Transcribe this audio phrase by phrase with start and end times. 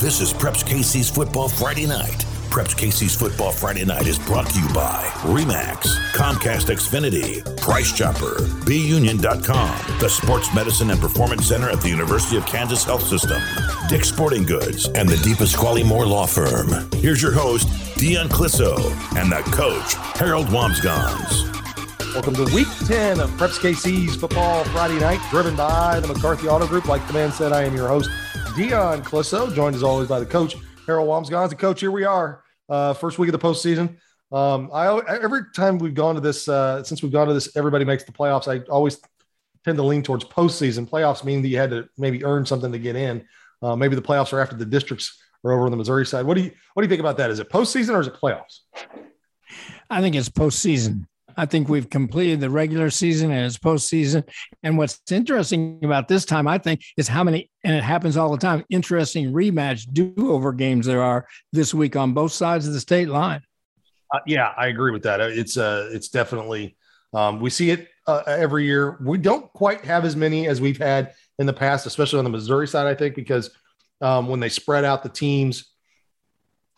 [0.00, 2.26] This is Preps KC's Football Friday Night.
[2.50, 8.34] Preps KC's Football Friday Night is brought to you by Remax, Comcast Xfinity, Price Chopper,
[8.66, 13.40] BUnion.com, the Sports Medicine and Performance Center at the University of Kansas Health System,
[13.88, 16.68] Dick's Sporting Goods, and the DePasquale Moore Law Firm.
[16.94, 18.76] Here's your host, Dion Clisso,
[19.16, 21.54] and the coach, Harold Wamsgans.
[22.12, 26.66] Welcome to week 10 of Preps KC's Football Friday Night, driven by the McCarthy Auto
[26.66, 26.86] Group.
[26.86, 28.08] Like the man said, I am your host,
[28.56, 30.54] Dion Clisso, joined as always by the coach,
[30.86, 31.48] Harold Wamsgans.
[31.48, 33.96] The coach, here we are, uh, first week of the postseason.
[34.30, 37.84] Um, I every time we've gone to this, uh, since we've gone to this, everybody
[37.84, 38.46] makes the playoffs.
[38.46, 39.00] I always
[39.64, 40.88] tend to lean towards postseason.
[40.88, 43.26] Playoffs mean that you had to maybe earn something to get in.
[43.60, 46.24] Uh, maybe the playoffs are after the districts are over on the Missouri side.
[46.24, 47.30] What do you what do you think about that?
[47.30, 48.60] Is it postseason or is it playoffs?
[49.90, 51.06] I think it's postseason.
[51.36, 54.28] I think we've completed the regular season and it's postseason.
[54.62, 58.30] And what's interesting about this time, I think, is how many, and it happens all
[58.30, 62.72] the time, interesting rematch do over games there are this week on both sides of
[62.72, 63.42] the state line.
[64.12, 65.20] Uh, yeah, I agree with that.
[65.20, 66.76] It's uh, it's definitely
[67.12, 68.98] um, we see it uh, every year.
[69.00, 72.30] We don't quite have as many as we've had in the past, especially on the
[72.30, 72.86] Missouri side.
[72.86, 73.50] I think because
[74.00, 75.73] um, when they spread out the teams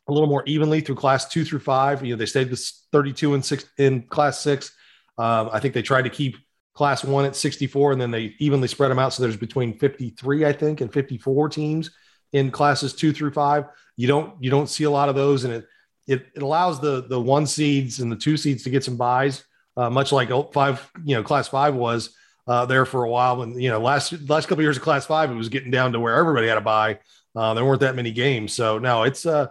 [0.09, 2.05] a little more evenly through class two through five.
[2.05, 2.61] You know, they stayed with
[2.93, 4.73] 32 and six in class six.
[5.19, 6.37] Um, I think they tried to keep
[6.75, 9.13] class one at 64 and then they evenly spread them out.
[9.13, 11.91] So there's between 53, I think, and 54 teams
[12.33, 13.65] in classes two through five.
[13.97, 15.45] You don't, you don't see a lot of those.
[15.45, 15.67] And it,
[16.07, 19.45] it, it allows the, the one seeds and the two seeds to get some buys,
[19.77, 22.15] uh, much like five, you know, class five was
[22.47, 23.41] uh, there for a while.
[23.41, 25.93] And, you know, last, last couple of years of class five, it was getting down
[25.93, 27.01] to where everybody had a buy.
[27.35, 28.53] Uh, there weren't that many games.
[28.53, 29.49] So now it's, uh,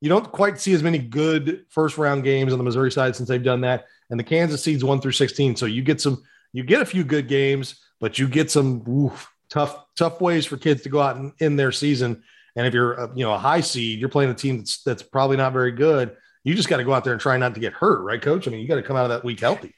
[0.00, 3.28] you don't quite see as many good first round games on the Missouri side since
[3.28, 3.86] they've done that.
[4.08, 5.56] And the Kansas seeds one through 16.
[5.56, 9.30] So you get some, you get a few good games, but you get some oof,
[9.50, 12.22] tough, tough ways for kids to go out in, in their season.
[12.56, 15.02] And if you're, a, you know, a high seed, you're playing a team that's, that's
[15.02, 16.16] probably not very good.
[16.44, 18.48] You just got to go out there and try not to get hurt, right, coach?
[18.48, 19.74] I mean, you got to come out of that week healthy.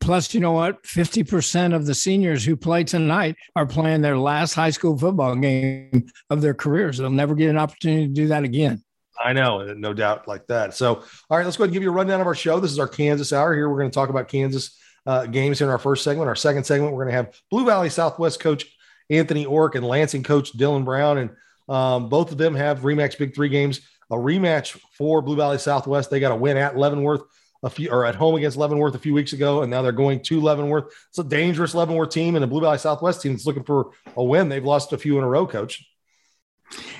[0.00, 0.82] Plus, you know what?
[0.84, 6.06] 50% of the seniors who play tonight are playing their last high school football game
[6.30, 6.98] of their careers.
[6.98, 8.82] They'll never get an opportunity to do that again.
[9.22, 10.74] I know, no doubt like that.
[10.74, 12.58] So, all right, let's go ahead and give you a rundown of our show.
[12.60, 13.54] This is our Kansas hour.
[13.54, 16.28] Here, we're going to talk about Kansas uh, games here in our first segment.
[16.28, 18.66] Our second segment, we're going to have Blue Valley Southwest coach
[19.10, 21.30] Anthony Ork and Lansing coach Dylan Brown, and
[21.68, 23.80] um, both of them have Remax Big Three games.
[24.10, 26.10] A rematch for Blue Valley Southwest.
[26.10, 27.22] They got a win at Leavenworth
[27.62, 30.20] a few or at home against Leavenworth a few weeks ago, and now they're going
[30.20, 30.92] to Leavenworth.
[31.08, 34.22] It's a dangerous Leavenworth team and a Blue Valley Southwest team that's looking for a
[34.22, 34.50] win.
[34.50, 35.84] They've lost a few in a row, coach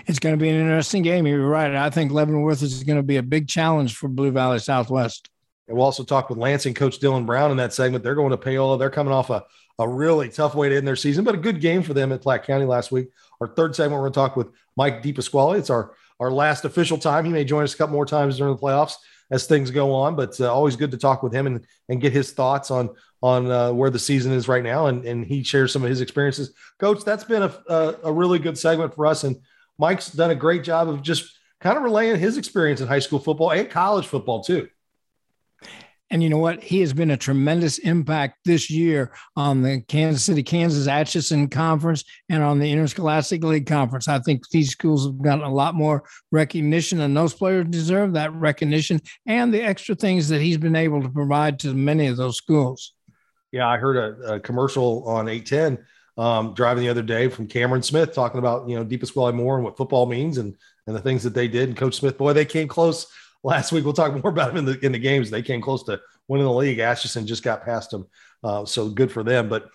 [0.06, 1.26] it's going to be an interesting game.
[1.26, 1.74] You're right.
[1.74, 5.30] I think Leavenworth is going to be a big challenge for Blue Valley Southwest.
[5.66, 8.04] And we'll also talk with Lansing coach Dylan Brown in that segment.
[8.04, 8.78] They're going to Paola.
[8.78, 9.44] They're coming off a,
[9.78, 12.22] a really tough way to end their season, but a good game for them at
[12.22, 13.08] Platte County last week.
[13.40, 15.58] Our third segment, we're going to talk with Mike DePasquale.
[15.58, 17.24] It's our, our last official time.
[17.24, 18.94] He may join us a couple more times during the playoffs
[19.30, 22.12] as things go on, but uh, always good to talk with him and, and get
[22.12, 22.90] his thoughts on
[23.22, 24.86] on uh, where the season is right now.
[24.88, 26.52] And, and he shares some of his experiences.
[26.78, 29.24] Coach, that's been a, a, a really good segment for us.
[29.24, 29.36] And
[29.78, 33.18] Mike's done a great job of just kind of relaying his experience in high school
[33.18, 34.68] football and college football too.
[36.10, 36.62] And you know what?
[36.62, 42.04] He has been a tremendous impact this year on the Kansas City, Kansas Atchison Conference
[42.28, 44.06] and on the Interscholastic League Conference.
[44.06, 48.32] I think these schools have gotten a lot more recognition, and those players deserve that
[48.34, 52.36] recognition and the extra things that he's been able to provide to many of those
[52.36, 52.92] schools.
[53.50, 55.84] Yeah, I heard a, a commercial on 810
[56.16, 59.64] um, driving the other day from Cameron Smith talking about you know DePasquale Moore and
[59.64, 61.68] what football means and and the things that they did.
[61.68, 63.06] And Coach Smith, boy, they came close
[63.42, 63.84] last week.
[63.84, 65.30] We'll talk more about them in the in the games.
[65.30, 66.78] They came close to winning the league.
[66.78, 68.06] Atchison just got past them,
[68.42, 69.48] uh, so good for them.
[69.48, 69.70] But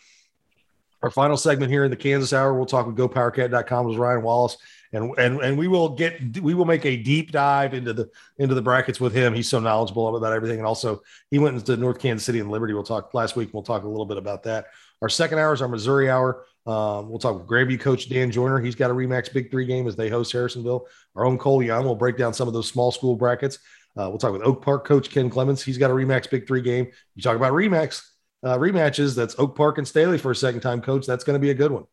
[1.01, 4.57] our final segment here in the Kansas Hour, we'll talk with GoPowerCat.com with Ryan Wallace,
[4.91, 8.55] and and and we will get we will make a deep dive into the into
[8.55, 9.33] the brackets with him.
[9.33, 11.01] He's so knowledgeable about everything, and also
[11.31, 12.73] he went into North Kansas City and Liberty.
[12.73, 13.53] We'll talk last week.
[13.53, 14.67] We'll talk a little bit about that.
[15.01, 16.45] Our second hour is our Missouri hour.
[16.65, 18.59] Um, we'll talk with Grandview coach Dan Joyner.
[18.59, 20.85] He's got a Remax Big Three game as they host Harrisonville.
[21.15, 23.59] Our own Cole Young will break down some of those small school brackets.
[23.97, 25.63] Uh, we'll talk with Oak Park coach Ken Clements.
[25.63, 26.87] He's got a Remax Big Three game.
[27.15, 28.03] You talk about Remax
[28.43, 29.15] uh, rematches.
[29.15, 31.05] That's Oak Park and Staley for a second time coach.
[31.05, 31.85] That's going to be a good one.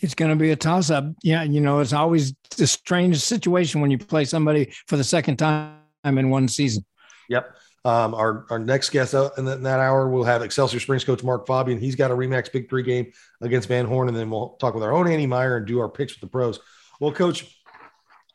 [0.00, 1.04] It's going to be a toss up.
[1.22, 5.36] Yeah, you know, it's always a strange situation when you play somebody for the second
[5.36, 6.84] time in one season.
[7.28, 7.56] Yep.
[7.86, 11.22] Um, our, our next guest in that, in that, hour, we'll have Excelsior Springs coach
[11.22, 11.78] Mark Fabian.
[11.78, 14.82] He's got a Remax Big Three game against Van Horn, and then we'll talk with
[14.82, 16.58] our own Andy Meyer and do our picks with the pros.
[16.98, 17.62] Well, coach,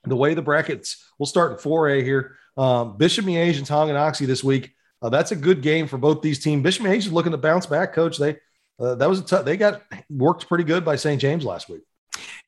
[0.06, 2.38] the way the brackets, we'll start in 4A here.
[2.56, 4.71] Um, Bishop Miege and Oxy this week.
[5.01, 6.63] Uh, that's a good game for both these teams.
[6.63, 8.18] Bishop is looking to bounce back, coach.
[8.18, 8.38] They
[8.80, 9.44] uh, that was a tough.
[9.44, 11.19] They got worked pretty good by St.
[11.19, 11.81] James last week.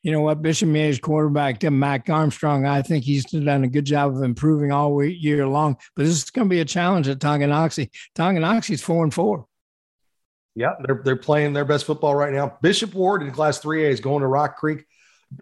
[0.01, 0.41] You know what?
[0.41, 5.03] Bishop Miege quarterback Mac Armstrong, I think he's done a good job of improving all
[5.03, 5.77] year long.
[5.95, 7.89] But this is going to be a challenge at Tonganoxie.
[8.15, 9.45] Tonganoxie's four and four.
[10.55, 12.57] Yeah, they're they're playing their best football right now.
[12.61, 14.85] Bishop Ward in Class 3A is going to Rock Creek.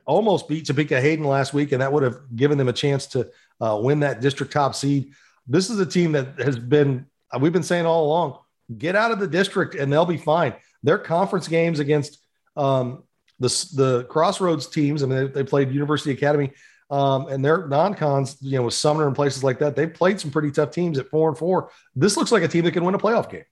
[0.05, 3.29] Almost beat Topeka Hayden last week, and that would have given them a chance to
[3.59, 5.11] uh, win that district top seed.
[5.47, 7.07] This is a team that has been
[7.39, 8.37] we've been saying all along
[8.77, 10.53] get out of the district and they'll be fine.
[10.83, 12.19] Their conference games against
[12.55, 13.03] um,
[13.41, 16.51] the, the crossroads teams, I mean, they, they played University Academy
[16.89, 20.29] um, and their non-cons, you know, with Sumner and places like that, they've played some
[20.29, 21.71] pretty tough teams at four and four.
[21.95, 23.45] This looks like a team that can win a playoff game.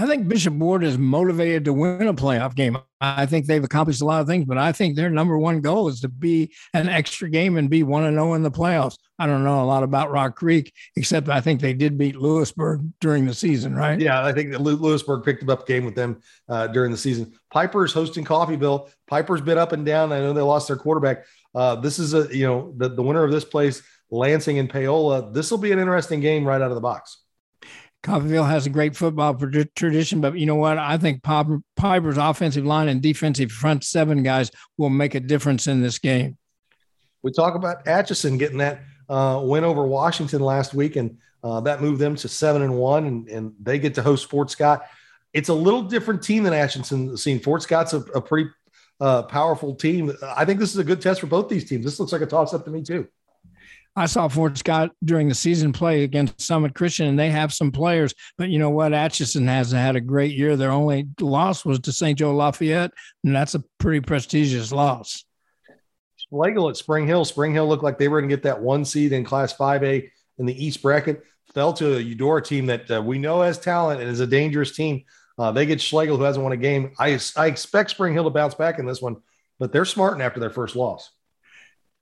[0.00, 2.78] I think Bishop Ward is motivated to win a playoff game.
[3.02, 5.88] I think they've accomplished a lot of things, but I think their number one goal
[5.88, 8.96] is to be an extra game and be one and zero in the playoffs.
[9.18, 12.80] I don't know a lot about Rock Creek, except I think they did beat Louisburg
[13.02, 14.00] during the season, right?
[14.00, 17.34] Yeah, I think Louisburg picked up a game with them uh, during the season.
[17.52, 18.88] Piper's hosting Coffeyville.
[19.06, 20.12] Piper's been up and down.
[20.12, 21.26] I know they lost their quarterback.
[21.54, 25.30] Uh, this is a you know the, the winner of this place, Lansing and Paola.
[25.30, 27.19] This will be an interesting game right out of the box.
[28.02, 29.34] Coffeyville has a great football
[29.74, 30.78] tradition, but you know what?
[30.78, 35.82] I think Piper's offensive line and defensive front seven guys will make a difference in
[35.82, 36.38] this game.
[37.22, 38.80] We talk about Atchison getting that
[39.10, 43.06] uh, win over Washington last week, and uh, that moved them to seven and one,
[43.06, 44.86] and, and, they get to host Fort Scott.
[45.32, 47.40] It's a little different team than Atchison seen.
[47.40, 48.50] Fort Scott's a, a pretty
[49.00, 50.12] uh, powerful team.
[50.22, 51.84] I think this is a good test for both these teams.
[51.84, 53.08] This looks like a toss up to me too.
[53.96, 57.72] I saw Fort Scott during the season play against Summit Christian, and they have some
[57.72, 58.14] players.
[58.38, 58.92] But you know what?
[58.92, 60.56] Atchison has had a great year.
[60.56, 62.18] Their only loss was to St.
[62.18, 62.92] Joe Lafayette,
[63.24, 65.24] and that's a pretty prestigious loss.
[66.32, 67.24] Schlagle at Spring Hill.
[67.24, 70.08] Spring Hill looked like they were going to get that one seed in Class 5A
[70.38, 71.22] in the East bracket.
[71.52, 74.76] Fell to a Eudora team that uh, we know has talent and is a dangerous
[74.76, 75.04] team.
[75.36, 76.92] Uh, they get Schlagle, who hasn't won a game.
[76.98, 79.16] I, I expect Spring Hill to bounce back in this one,
[79.58, 81.10] but they're smarting after their first loss.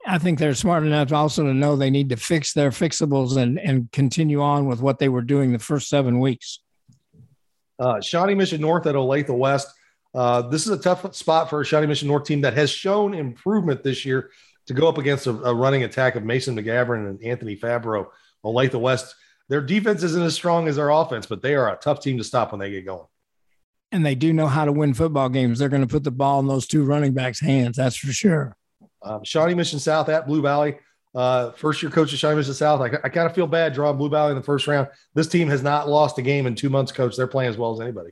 [0.08, 3.58] I think they're smart enough also to know they need to fix their fixables and,
[3.58, 6.60] and continue on with what they were doing the first seven weeks.
[7.78, 9.68] Uh, Shawnee Mission North at Olathe West.
[10.14, 13.12] Uh, this is a tough spot for a Shawnee Mission North team that has shown
[13.12, 14.30] improvement this year
[14.66, 18.06] to go up against a, a running attack of Mason McGavran and Anthony Fabro.
[18.44, 19.14] Olathe West,
[19.48, 22.24] their defense isn't as strong as their offense, but they are a tough team to
[22.24, 23.06] stop when they get going.
[23.92, 25.58] And they do know how to win football games.
[25.58, 27.76] They're going to put the ball in those two running backs' hands.
[27.76, 28.57] That's for sure.
[29.02, 30.78] Um, Shawnee Mission South at Blue Valley.
[31.14, 32.80] Uh, first year coach of Shawnee Mission South.
[32.80, 34.88] I, I kind of feel bad drawing Blue Valley in the first round.
[35.14, 37.16] This team has not lost a game in two months, coach.
[37.16, 38.10] They're playing as well as anybody.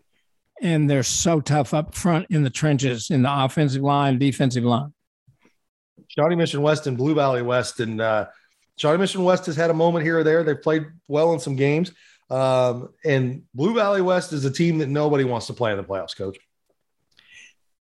[0.62, 4.94] And they're so tough up front in the trenches, in the offensive line, defensive line.
[6.08, 7.80] Shawnee Mission West and Blue Valley West.
[7.80, 8.26] And uh,
[8.78, 10.42] Shawnee Mission West has had a moment here or there.
[10.42, 11.92] They've played well in some games.
[12.30, 15.84] Um, and Blue Valley West is a team that nobody wants to play in the
[15.84, 16.38] playoffs, coach.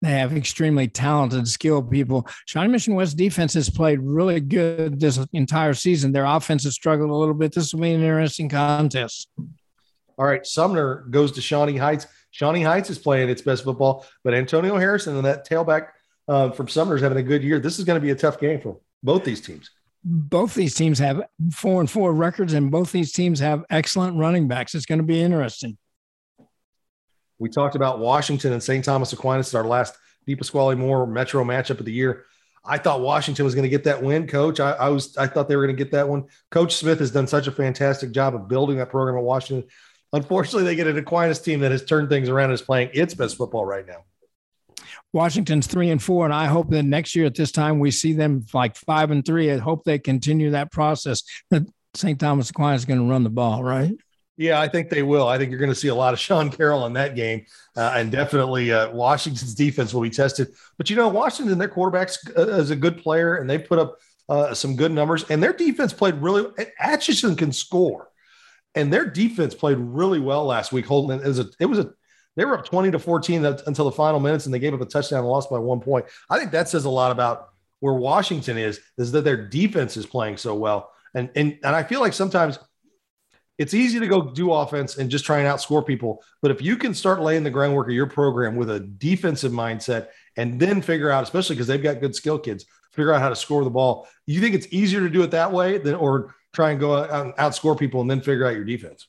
[0.02, 2.28] They have extremely talented, skilled people.
[2.46, 6.12] Shawnee Mission West defense has played really good this entire season.
[6.12, 7.54] Their offense has struggled a little bit.
[7.54, 9.30] This will be an interesting contest.
[10.18, 12.08] All right, Sumner goes to Shawnee Heights.
[12.32, 15.90] Shawnee Heights is playing its best football, but Antonio Harrison and that tailback
[16.28, 17.60] uh, from Sumner is having a good year.
[17.60, 19.70] This is going to be a tough game for both these teams.
[20.04, 21.22] Both these teams have
[21.54, 24.74] four and four records, and both these teams have excellent running backs.
[24.74, 25.78] It's going to be interesting.
[27.42, 28.86] We talked about Washington and St.
[28.86, 29.98] Thomas Aquinas is our last
[30.28, 32.26] DePasquale Moore Metro matchup of the year.
[32.64, 34.60] I thought Washington was going to get that win, Coach.
[34.60, 36.26] I, I was I thought they were going to get that one.
[36.52, 39.68] Coach Smith has done such a fantastic job of building that program at Washington.
[40.14, 43.16] Unfortunately, they get an Aquinas team that has turned things around and is playing its
[43.16, 44.06] best football right now.
[45.12, 48.14] Washington's three and four, and I hope that next year at this time we see
[48.14, 49.52] them like five and three.
[49.52, 51.24] I hope they continue that process.
[51.50, 51.64] That
[51.96, 52.20] St.
[52.20, 53.96] Thomas Aquinas is going to run the ball, right?
[54.42, 55.28] Yeah, I think they will.
[55.28, 57.46] I think you're going to see a lot of Sean Carroll in that game,
[57.78, 60.48] uh, and definitely uh, Washington's defense will be tested.
[60.80, 63.98] But you know, Washington, their quarterback's uh, is a good player, and they put up
[64.30, 65.30] uh, some good numbers.
[65.30, 66.52] And their defense played really.
[66.80, 68.10] Atchison can score,
[68.74, 70.88] and their defense played really well last week.
[70.88, 71.94] Holding it was a, it was a
[72.36, 74.86] they were up 20 to 14 until the final minutes, and they gave up a
[74.86, 76.08] touchdown and lost by one point.
[76.32, 80.08] I think that says a lot about where Washington is, is that their defense is
[80.08, 80.92] playing so well.
[81.14, 82.58] And and and I feel like sometimes–
[83.62, 86.24] it's easy to go do offense and just try and outscore people.
[86.42, 90.08] But if you can start laying the groundwork of your program with a defensive mindset
[90.36, 93.36] and then figure out, especially because they've got good skill kids, figure out how to
[93.36, 94.08] score the ball.
[94.26, 97.12] You think it's easier to do it that way than or try and go out
[97.12, 99.06] and outscore people and then figure out your defense?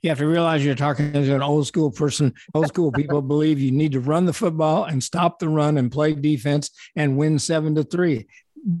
[0.00, 2.34] You have to realize you're talking to an old school person.
[2.54, 5.90] Old school people believe you need to run the football and stop the run and
[5.90, 8.28] play defense and win seven to three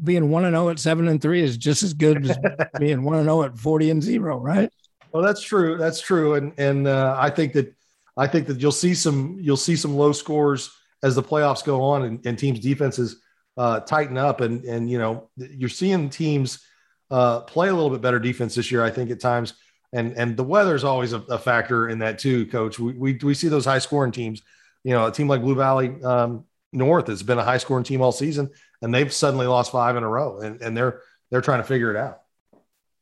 [0.02, 2.38] being one and zero oh at seven and three is just as good as
[2.78, 4.70] being one and zero oh at forty and zero, right?
[5.12, 5.76] Well, that's true.
[5.78, 7.74] That's true, and and uh, I think that
[8.16, 10.70] I think that you'll see some you'll see some low scores
[11.02, 13.22] as the playoffs go on, and, and teams' defenses
[13.56, 14.40] uh, tighten up.
[14.40, 16.64] And and you know you're seeing teams
[17.10, 18.84] uh, play a little bit better defense this year.
[18.84, 19.54] I think at times,
[19.92, 22.78] and and the weather is always a, a, factor in that too, Coach.
[22.78, 24.42] We, we we see those high scoring teams.
[24.84, 28.02] You know, a team like Blue Valley um, North has been a high scoring team
[28.02, 28.50] all season,
[28.82, 31.90] and they've suddenly lost five in a row, and and they're they're trying to figure
[31.90, 32.22] it out.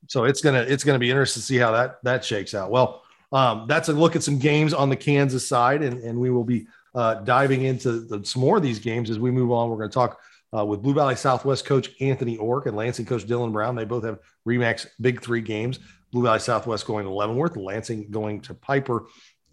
[0.09, 2.71] So it's gonna it's gonna be interesting to see how that that shakes out.
[2.71, 3.02] Well,
[3.33, 6.45] um, that's a look at some games on the Kansas side, and and we will
[6.45, 9.69] be uh, diving into the, some more of these games as we move on.
[9.69, 10.21] We're going to talk
[10.57, 13.75] uh, with Blue Valley Southwest coach Anthony Ork and Lansing coach Dylan Brown.
[13.75, 15.81] They both have Remax Big Three games.
[16.12, 19.07] Blue Valley Southwest going to Leavenworth, Lansing going to Piper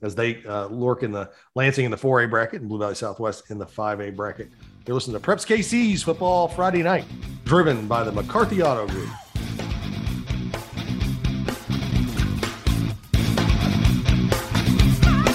[0.04, 3.50] as they uh, lurk in the Lansing in the 4A bracket and Blue Valley Southwest
[3.50, 4.50] in the 5A bracket.
[4.88, 7.05] You're listening to Preps KC's Football Friday Night,
[7.45, 9.09] driven by the McCarthy Auto Group.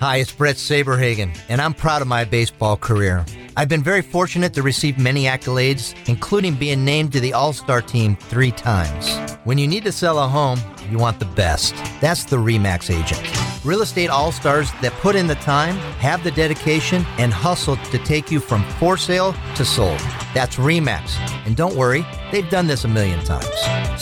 [0.00, 3.24] Hi, it's Brett Saberhagen, and I'm proud of my baseball career.
[3.56, 7.80] I've been very fortunate to receive many accolades, including being named to the All Star
[7.80, 9.16] team three times.
[9.44, 10.58] When you need to sell a home,
[10.90, 11.76] you want the best.
[12.00, 13.64] That's the REMAX agent.
[13.64, 17.98] Real estate all stars that put in the time, have the dedication, and hustle to
[17.98, 20.00] take you from for sale to sold.
[20.34, 21.16] That's REMAX.
[21.46, 23.48] And don't worry, they've done this a million times.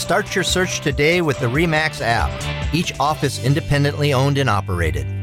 [0.01, 5.22] Start your search today with the REMAX app, each office independently owned and operated.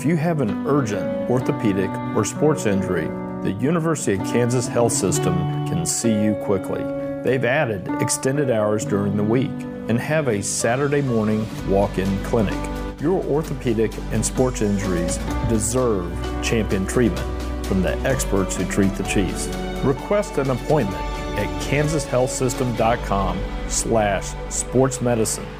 [0.00, 3.08] If you have an urgent orthopedic or sports injury,
[3.42, 5.34] the University of Kansas Health System
[5.68, 6.82] can see you quickly.
[7.22, 9.50] They've added extended hours during the week
[9.90, 12.56] and have a Saturday morning walk in clinic.
[12.98, 15.18] Your orthopedic and sports injuries
[15.50, 16.10] deserve
[16.42, 19.48] champion treatment from the experts who treat the Chiefs.
[19.84, 21.04] Request an appointment
[21.36, 23.38] at kansashealthsystem.com
[23.68, 25.59] slash sportsmedicine.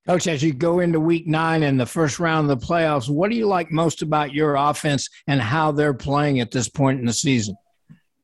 [0.08, 3.30] Coach, as you go into week nine and the first round of the playoffs, what
[3.30, 7.06] do you like most about your offense and how they're playing at this point in
[7.06, 7.58] the season?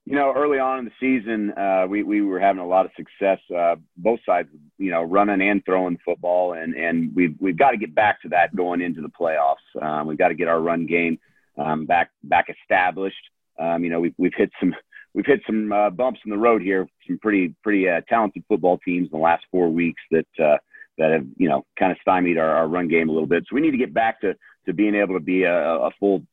[0.06, 2.92] You know, early on in the season, uh, we we were having a lot of
[2.98, 4.50] success, uh, both sides.
[4.78, 8.30] You know, running and throwing football, and and we've we've got to get back to
[8.30, 9.82] that going into the playoffs.
[9.82, 11.20] Um, we've got to get our run game
[11.58, 13.16] um, back back established.
[13.58, 14.76] Um, you know, we've we've hit some
[15.14, 16.88] we've hit some uh, bumps in the road here.
[17.08, 20.58] Some pretty pretty uh, talented football teams in the last four weeks that uh,
[20.98, 23.46] that have you know kind of stymied our, our run game a little bit.
[23.48, 26.24] So we need to get back to to being able to be a, a full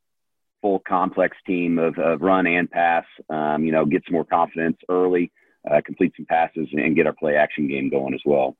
[0.61, 3.05] full complex team of, of run and pass.
[3.29, 5.33] Um, you know, get some more confidence early,
[5.71, 8.57] uh, complete some passes, and get our play action game going as well.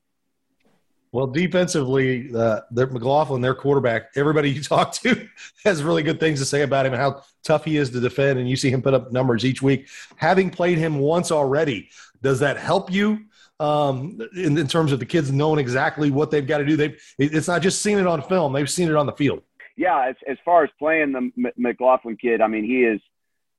[1.13, 5.27] Well, defensively, uh, their McLaughlin, their quarterback, everybody you talk to
[5.65, 8.39] has really good things to say about him and how tough he is to defend.
[8.39, 9.89] And you see him put up numbers each week.
[10.15, 11.89] Having played him once already,
[12.21, 13.25] does that help you
[13.61, 16.75] um, in, in, terms of the kids knowing exactly what they've got to do.
[16.75, 19.43] They've it's not just seen it on film; they've seen it on the field.
[19.81, 23.01] Yeah, as, as far as playing the McLaughlin kid, I mean, he is,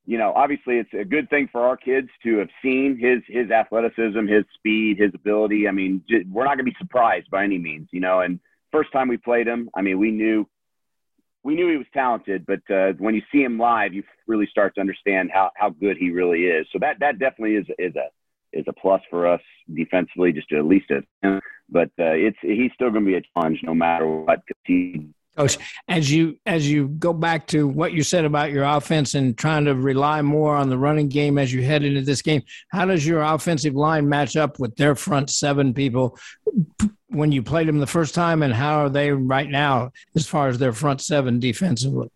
[0.07, 3.51] you know, obviously it's a good thing for our kids to have seen his his
[3.51, 5.67] athleticism, his speed, his ability.
[5.67, 6.01] I mean,
[6.31, 8.21] we're not going to be surprised by any means, you know.
[8.21, 8.39] And
[8.71, 10.47] first time we played him, I mean, we knew
[11.43, 14.77] we knew he was talented, but uh, when you see him live, you really start
[14.77, 16.69] to understand how how good he really is.
[16.73, 18.11] So that that definitely is is a
[18.57, 19.43] is a plus for us
[19.75, 21.41] defensively, just at least a.
[21.69, 24.39] But uh, it's he's still going to be a challenge no matter what.
[24.47, 25.57] Cause He, Coach,
[25.89, 29.65] as you as you go back to what you said about your offense and trying
[29.65, 33.07] to rely more on the running game as you head into this game, how does
[33.07, 36.19] your offensive line match up with their front seven people
[37.09, 40.49] when you played them the first time, and how are they right now as far
[40.49, 42.11] as their front seven defensively?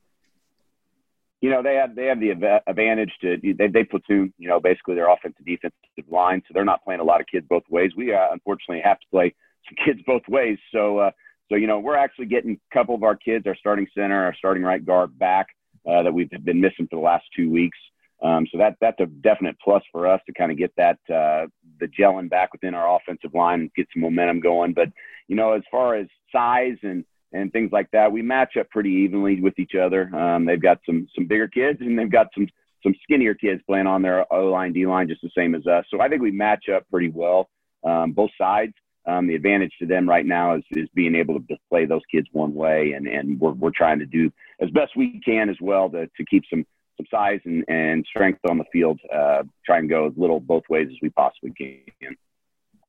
[1.41, 4.95] you know, they have they have the advantage to they they platoon, you know, basically
[4.95, 5.77] their offensive defensive
[6.11, 7.93] line, so they're not playing a lot of kids both ways.
[7.97, 9.35] We uh, unfortunately have to play
[9.69, 10.59] some kids both ways.
[10.73, 11.11] So uh,
[11.49, 14.35] so you know, we're actually getting a couple of our kids, our starting center, our
[14.35, 15.49] starting right guard back
[15.89, 17.79] uh, that we've been missing for the last two weeks.
[18.23, 21.47] Um, so that that's a definite plus for us to kind of get that uh,
[21.81, 24.73] the gelling back within our offensive line and get some momentum going.
[24.73, 24.89] But
[25.29, 28.11] you know, as far as size and and things like that.
[28.11, 30.15] We match up pretty evenly with each other.
[30.15, 32.47] Um, they've got some some bigger kids and they've got some
[32.83, 35.85] some skinnier kids playing on their O line, D line, just the same as us.
[35.91, 37.49] So I think we match up pretty well,
[37.85, 38.75] um, both sides.
[39.07, 42.27] Um, the advantage to them right now is, is being able to play those kids
[42.33, 45.89] one way, and, and we're, we're trying to do as best we can as well
[45.91, 46.65] to, to keep some
[46.97, 48.99] some size and, and strength on the field.
[49.13, 52.17] Uh, try and go as little both ways as we possibly can.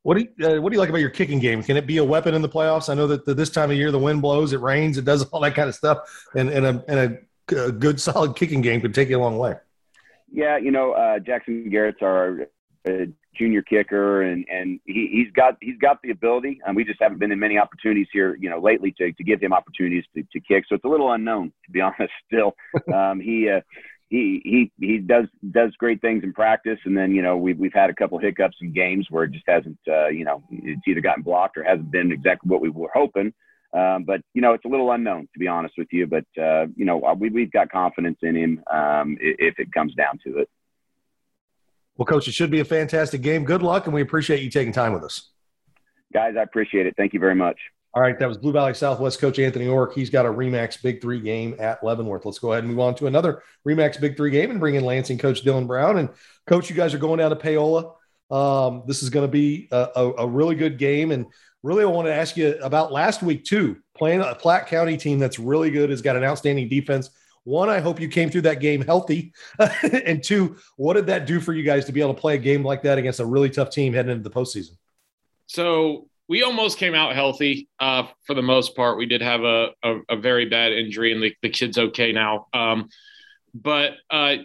[0.04, 1.62] What do you, uh, what do you like about your kicking game?
[1.62, 2.88] Can it be a weapon in the playoffs?
[2.88, 5.26] I know that the, this time of year the wind blows, it rains, it does
[5.32, 8.82] all that kind of stuff, and and a, and a, a good solid kicking game
[8.82, 9.56] could take you a long way.
[10.32, 12.48] Yeah, you know, uh, Jackson Garrett's our
[12.88, 13.06] uh,
[13.38, 17.20] junior kicker, and and he, he's got he's got the ability, and we just haven't
[17.20, 20.40] been in many opportunities here, you know, lately to to give him opportunities to, to
[20.40, 20.66] kick.
[20.68, 22.14] So it's a little unknown, to be honest.
[22.28, 22.56] Still,
[22.94, 23.62] um, he uh,
[24.10, 27.74] he he he does does great things in practice, and then you know we've we've
[27.74, 31.02] had a couple hiccups in games where it just hasn't uh, you know it's either
[31.02, 33.34] gotten blocked or hasn't been exactly what we were hoping.
[33.74, 36.08] Um, but you know it's a little unknown to be honest with you.
[36.08, 40.20] But uh, you know we we've got confidence in him um, if it comes down
[40.26, 40.50] to it.
[41.98, 43.44] Well, coach, it should be a fantastic game.
[43.44, 45.32] Good luck, and we appreciate you taking time with us.
[46.14, 46.96] Guys, I appreciate it.
[46.96, 47.58] Thank you very much.
[47.94, 49.96] All right, that was Blue Valley Southwest coach Anthony Ork.
[49.96, 52.26] He's got a Remax Big Three game at Leavenworth.
[52.26, 54.86] Let's go ahead and move on to another Remax Big Three game and bring in
[54.86, 55.98] Lansing coach Dylan Brown.
[55.98, 56.10] And
[56.46, 57.94] coach, you guys are going down to Paola.
[58.30, 61.12] Um, this is going to be a, a, a, really good game.
[61.12, 61.26] And
[61.64, 63.78] really, I want to ask you about last week too.
[63.96, 67.10] Playing a Platte County team that's really good, has got an outstanding defense.
[67.48, 69.32] One, I hope you came through that game healthy.
[70.04, 72.38] and two, what did that do for you guys to be able to play a
[72.38, 74.72] game like that against a really tough team heading into the postseason?
[75.46, 78.98] So we almost came out healthy uh, for the most part.
[78.98, 82.48] We did have a, a, a very bad injury, and the, the kid's okay now.
[82.52, 82.90] Um,
[83.54, 84.36] but uh,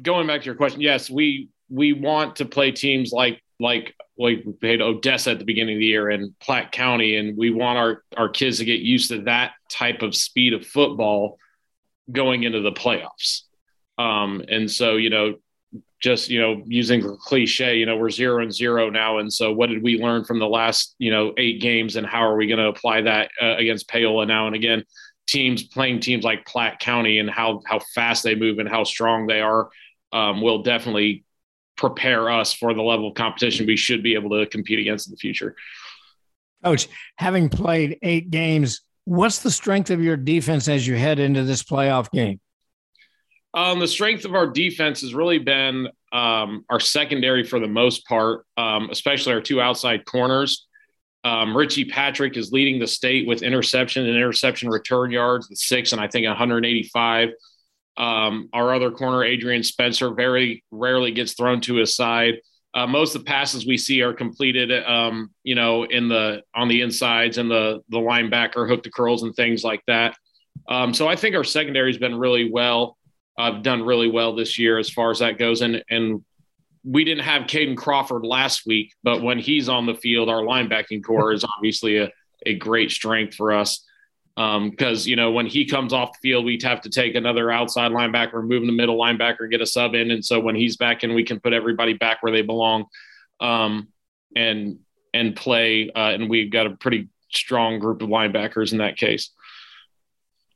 [0.00, 4.44] going back to your question, yes, we we want to play teams like like like
[4.46, 7.76] we played Odessa at the beginning of the year and Platte County, and we want
[7.76, 11.38] our our kids to get used to that type of speed of football
[12.10, 13.42] going into the playoffs.
[13.98, 15.36] Um, and so, you know,
[16.02, 19.18] just you know using cliche you know we're zero and zero now.
[19.18, 22.22] And so what did we learn from the last you know eight games and how
[22.26, 24.46] are we going to apply that uh, against paola now?
[24.48, 24.84] And again
[25.26, 29.26] teams playing teams like platte county and how how fast they move and how strong
[29.26, 29.70] they are
[30.12, 31.24] um, will definitely
[31.76, 35.12] prepare us for the level of competition we should be able to compete against in
[35.12, 35.54] the future.
[36.62, 41.44] Coach, having played eight games, what's the strength of your defense as you head into
[41.44, 42.40] this playoff game?
[43.54, 48.06] Um, the strength of our defense has really been um, our secondary for the most
[48.06, 50.66] part, um, especially our two outside corners.
[51.24, 55.92] Um, Richie Patrick is leading the state with interception and interception return yards, the six
[55.92, 57.30] and I think 185.
[57.96, 62.36] Um, our other corner, Adrian Spencer, very rarely gets thrown to his side.
[62.74, 66.68] Uh, most of the passes we see are completed, um, you know, in the on
[66.68, 70.16] the insides and the the linebacker hook to curls and things like that.
[70.68, 72.96] Um, so I think our secondary has been really well,
[73.38, 75.60] uh, done really well this year as far as that goes.
[75.60, 76.24] And and
[76.84, 81.04] we didn't have Caden Crawford last week, but when he's on the field, our linebacking
[81.04, 82.10] core is obviously a,
[82.46, 83.84] a great strength for us.
[84.34, 87.50] Because, um, you know, when he comes off the field, we'd have to take another
[87.50, 90.10] outside linebacker, move in the middle linebacker, get a sub in.
[90.10, 92.86] And so when he's back in, we can put everybody back where they belong
[93.40, 93.88] um,
[94.34, 94.78] and
[95.12, 95.90] and play.
[95.90, 99.30] Uh, and we've got a pretty strong group of linebackers in that case.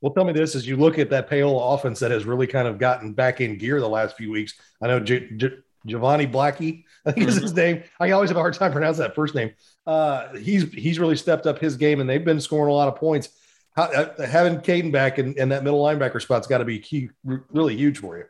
[0.00, 2.68] Well, tell me this: as you look at that Paola offense that has really kind
[2.68, 6.84] of gotten back in gear the last few weeks, I know J- J- Giovanni Blackie,
[7.04, 7.60] I think is his mm-hmm.
[7.60, 7.82] name.
[8.00, 9.52] I always have a hard time pronouncing that first name.
[9.86, 12.96] Uh, he's he's really stepped up his game, and they've been scoring a lot of
[12.96, 13.30] points.
[13.76, 17.76] Uh, having Caden back and, and that middle linebacker spot's got to be key, really
[17.76, 18.24] huge for you.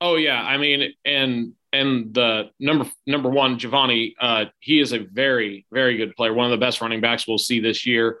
[0.00, 4.98] Oh yeah, I mean, and and the number number one, Giovanni, uh, he is a
[4.98, 8.18] very very good player, one of the best running backs we'll see this year.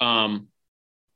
[0.00, 0.48] Um,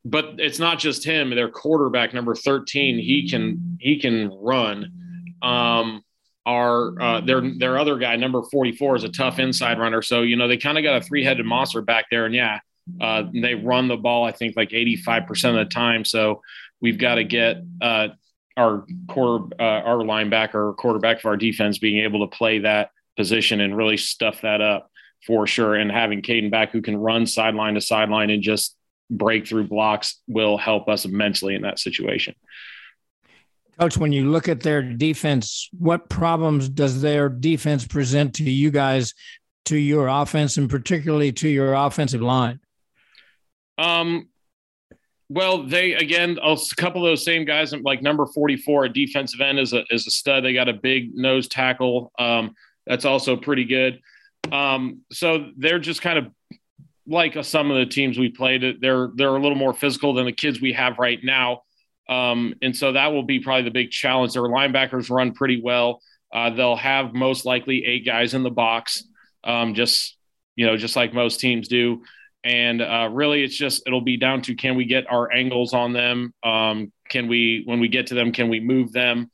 [0.04, 4.92] but it's not just him; their quarterback, number thirteen, he can he can run.
[5.40, 6.02] Um,
[6.44, 10.02] our uh, their their other guy, number 44, is a tough inside runner.
[10.02, 12.58] So you know they kind of got a three headed monster back there, and yeah,
[13.00, 14.24] uh, they run the ball.
[14.24, 16.04] I think like 85 percent of the time.
[16.04, 16.42] So
[16.80, 18.08] we've got to get uh,
[18.56, 23.60] our quarter uh, our linebacker quarterback of our defense being able to play that position
[23.60, 24.90] and really stuff that up
[25.26, 25.74] for sure.
[25.74, 28.76] And having Caden back who can run sideline to sideline and just
[29.10, 32.34] break through blocks will help us immensely in that situation.
[33.78, 38.70] Coach, when you look at their defense, what problems does their defense present to you
[38.70, 39.14] guys,
[39.66, 42.60] to your offense, and particularly to your offensive line?
[43.78, 44.28] Um,
[45.28, 49.58] well, they again a couple of those same guys, like number forty-four, a defensive end
[49.58, 50.44] is a is a stud.
[50.44, 52.12] They got a big nose tackle.
[52.18, 52.54] Um,
[52.86, 54.00] that's also pretty good.
[54.50, 56.26] Um, so they're just kind of
[57.06, 58.78] like some of the teams we played.
[58.80, 61.62] They're they're a little more physical than the kids we have right now.
[62.08, 64.34] Um, and so that will be probably the big challenge.
[64.34, 66.02] Their linebackers run pretty well.
[66.34, 69.04] Uh, they'll have most likely eight guys in the box,
[69.44, 70.16] um, just
[70.56, 72.02] you know, just like most teams do.
[72.44, 75.92] And uh, really, it's just it'll be down to can we get our angles on
[75.92, 76.34] them?
[76.42, 79.30] Um, can we, when we get to them, can we move them?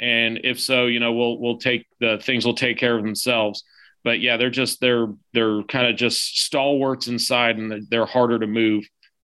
[0.00, 3.62] And if so, you know, we'll we'll take the things will take care of themselves.
[4.02, 8.46] But yeah, they're just they're they're kind of just stalwarts inside, and they're harder to
[8.46, 8.84] move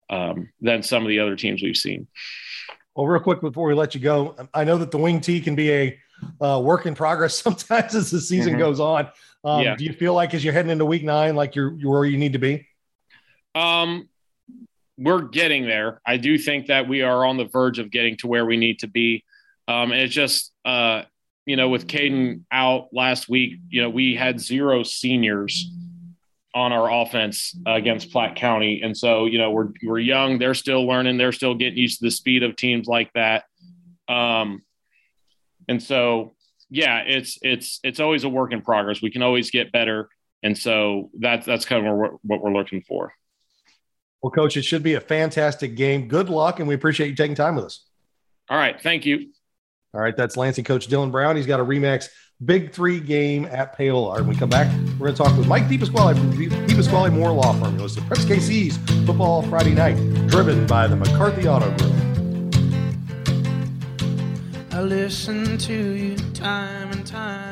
[0.08, 2.06] um, than some of the other teams we've seen.
[2.94, 5.56] Well, real quick before we let you go, I know that the wing tee can
[5.56, 5.98] be a
[6.40, 8.60] uh, work in progress sometimes as the season mm-hmm.
[8.60, 9.08] goes on.
[9.44, 9.74] Um, yeah.
[9.74, 12.18] Do you feel like as you're heading into week nine, like you're, you're where you
[12.18, 12.68] need to be?
[13.54, 14.08] Um,
[14.98, 16.00] we're getting there.
[16.06, 18.80] I do think that we are on the verge of getting to where we need
[18.80, 19.24] to be.
[19.68, 21.02] Um, and it's just, uh,
[21.46, 25.70] you know, with Caden out last week, you know, we had zero seniors
[26.54, 28.82] on our offense against Platte County.
[28.82, 32.04] And so, you know, we're, we're young, they're still learning, they're still getting used to
[32.04, 33.44] the speed of teams like that.
[34.08, 34.62] Um,
[35.68, 36.34] and so,
[36.68, 39.00] yeah, it's, it's, it's always a work in progress.
[39.00, 40.10] We can always get better.
[40.42, 43.14] And so that's, that's kind of what, we're, what we're looking for.
[44.22, 46.06] Well, coach, it should be a fantastic game.
[46.06, 46.60] Good luck.
[46.60, 47.84] And we appreciate you taking time with us.
[48.48, 48.80] All right.
[48.80, 49.30] Thank you.
[49.94, 50.16] All right.
[50.16, 51.36] That's Lansing coach Dylan Brown.
[51.36, 52.08] He's got a Remax
[52.44, 54.14] Big Three game at Paola.
[54.20, 57.52] When we come back, we're going to talk with Mike DePasquale from DePasquale Moore Law
[57.54, 57.78] Firm.
[57.78, 59.96] It was the Preps KC's Football Friday Night,
[60.28, 61.92] driven by the McCarthy Auto Group.
[64.72, 67.51] I listen to you time and time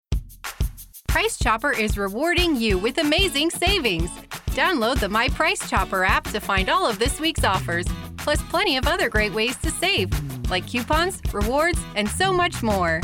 [1.11, 4.09] Price Chopper is rewarding you with amazing savings.
[4.51, 8.77] Download the My Price Chopper app to find all of this week's offers, plus plenty
[8.77, 10.09] of other great ways to save,
[10.49, 13.01] like coupons, rewards, and so much more.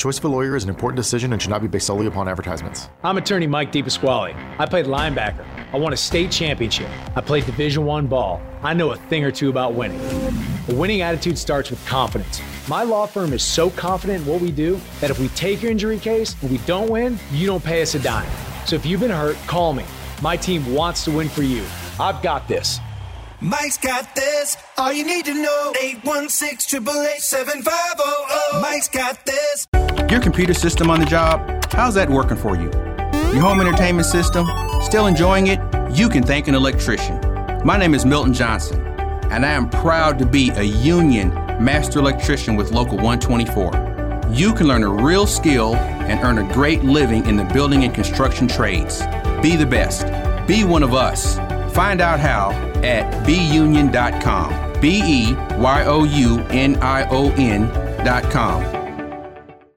[0.00, 2.06] The choice of a lawyer is an important decision and should not be based solely
[2.06, 2.88] upon advertisements.
[3.04, 4.34] I'm attorney Mike DePasquale.
[4.58, 5.44] I played linebacker.
[5.74, 6.88] I won a state championship.
[7.14, 8.40] I played Division One ball.
[8.62, 10.00] I know a thing or two about winning.
[10.68, 12.40] A winning attitude starts with confidence.
[12.66, 15.70] My law firm is so confident in what we do that if we take your
[15.70, 18.30] injury case and we don't win, you don't pay us a dime.
[18.64, 19.84] So if you've been hurt, call me.
[20.22, 21.62] My team wants to win for you.
[22.00, 22.80] I've got this.
[23.42, 24.56] Mike's got this.
[24.78, 25.74] All you need to know.
[25.78, 29.66] 816 888 Mike's got this.
[30.10, 32.68] Your computer system on the job, how's that working for you?
[33.32, 34.44] Your home entertainment system,
[34.82, 35.60] still enjoying it?
[35.92, 37.20] You can thank an electrician.
[37.64, 38.84] My name is Milton Johnson,
[39.30, 41.28] and I am proud to be a union
[41.62, 44.30] master electrician with Local 124.
[44.32, 47.94] You can learn a real skill and earn a great living in the building and
[47.94, 49.00] construction trades.
[49.40, 50.06] Be the best.
[50.48, 51.36] Be one of us.
[51.72, 52.50] Find out how
[52.82, 54.80] at beunion.com.
[54.80, 58.79] B E Y O U N I O N.com.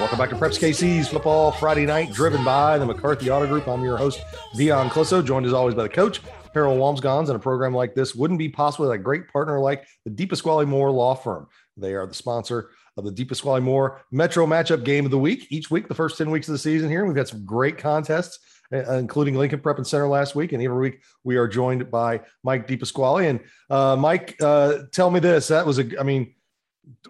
[0.00, 3.68] Welcome back to Preps KC's Football Friday Night, driven by the McCarthy Auto Group.
[3.68, 4.22] I'm your host,
[4.56, 6.22] Dion Clisso, joined as always by the coach,
[6.54, 7.26] Harold Wamsgans.
[7.26, 10.66] And a program like this wouldn't be possible without a great partner like the DePasquale
[10.66, 11.48] Moore Law Firm.
[11.76, 15.46] They are the sponsor of the DePasquale Moore Metro Matchup Game of the Week.
[15.50, 18.38] Each week, the first 10 weeks of the season here, we've had some great contests,
[18.72, 20.52] uh, including Lincoln Prep and Center last week.
[20.52, 23.28] And every week, we are joined by Mike DePasquale.
[23.28, 25.48] And uh, Mike, uh, tell me this.
[25.48, 26.34] That was a, I mean,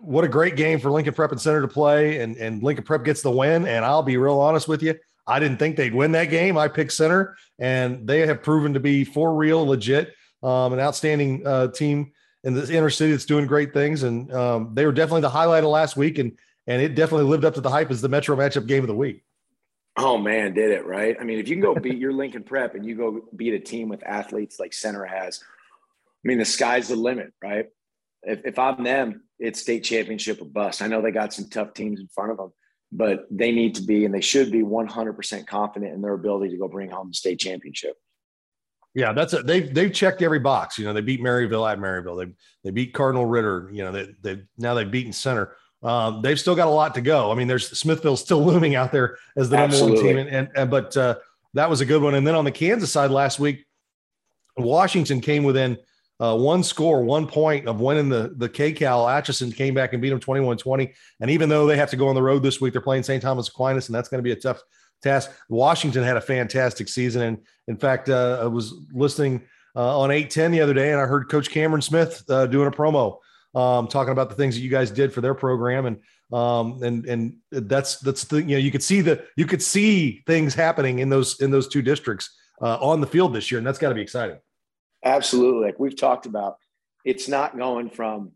[0.01, 3.05] what a great game for Lincoln Prep and Center to play, and and Lincoln Prep
[3.05, 3.67] gets the win.
[3.67, 4.95] And I'll be real honest with you,
[5.27, 6.59] I didn't think they'd win that game.
[6.59, 11.47] I picked Center, and they have proven to be for real, legit, um, an outstanding
[11.47, 12.13] uh, team
[12.43, 14.03] in the inner city that's doing great things.
[14.03, 17.45] And um, they were definitely the highlight of last week, and and it definitely lived
[17.45, 19.25] up to the hype as the Metro matchup game of the week.
[19.97, 21.17] Oh man, did it right?
[21.21, 23.61] I mean, if you can go beat your Lincoln Prep and you go beat a
[23.61, 27.67] team with athletes like Center has, I mean, the sky's the limit, right?
[28.23, 30.83] If, if I'm them, it's state championship or bust.
[30.83, 32.53] I know they got some tough teams in front of them,
[32.93, 36.59] but they need to be and they should be 100% confident in their ability to
[36.59, 37.97] go bring home the state championship.
[38.95, 39.47] Yeah, that's it.
[39.47, 40.77] They've they've checked every box.
[40.77, 42.25] You know, they beat Maryville at Maryville.
[42.25, 42.33] They
[42.65, 43.71] they beat Cardinal Ritter.
[43.73, 45.57] You know, they they now they've beaten Center.
[45.83, 47.31] Um, they've still got a lot to go.
[47.31, 50.49] I mean, there's Smithville still looming out there as the number one team, and, and,
[50.57, 51.17] and but uh,
[51.55, 52.17] that was a good one.
[52.17, 53.65] And then on the Kansas side last week,
[54.57, 55.79] Washington came within
[56.21, 59.11] uh, one score, one point of winning the the KCAL.
[59.11, 60.93] Atchison came back and beat them 21-20.
[61.21, 63.23] And even though they have to go on the road this week, they're playing St.
[63.23, 64.61] Thomas Aquinas, and that's going to be a tough
[65.03, 65.31] task.
[65.49, 69.43] Washington had a fantastic season, and in fact, uh, I was listening
[69.75, 72.71] uh, on 810 the other day, and I heard Coach Cameron Smith uh, doing a
[72.71, 73.19] promo
[73.55, 75.99] um, talking about the things that you guys did for their program, and
[76.33, 80.23] um, and and that's that's the you know you could see the you could see
[80.27, 83.67] things happening in those in those two districts uh, on the field this year, and
[83.67, 84.39] that's got to be exciting.
[85.05, 85.67] Absolutely.
[85.67, 86.57] Like we've talked about,
[87.05, 88.33] it's not going from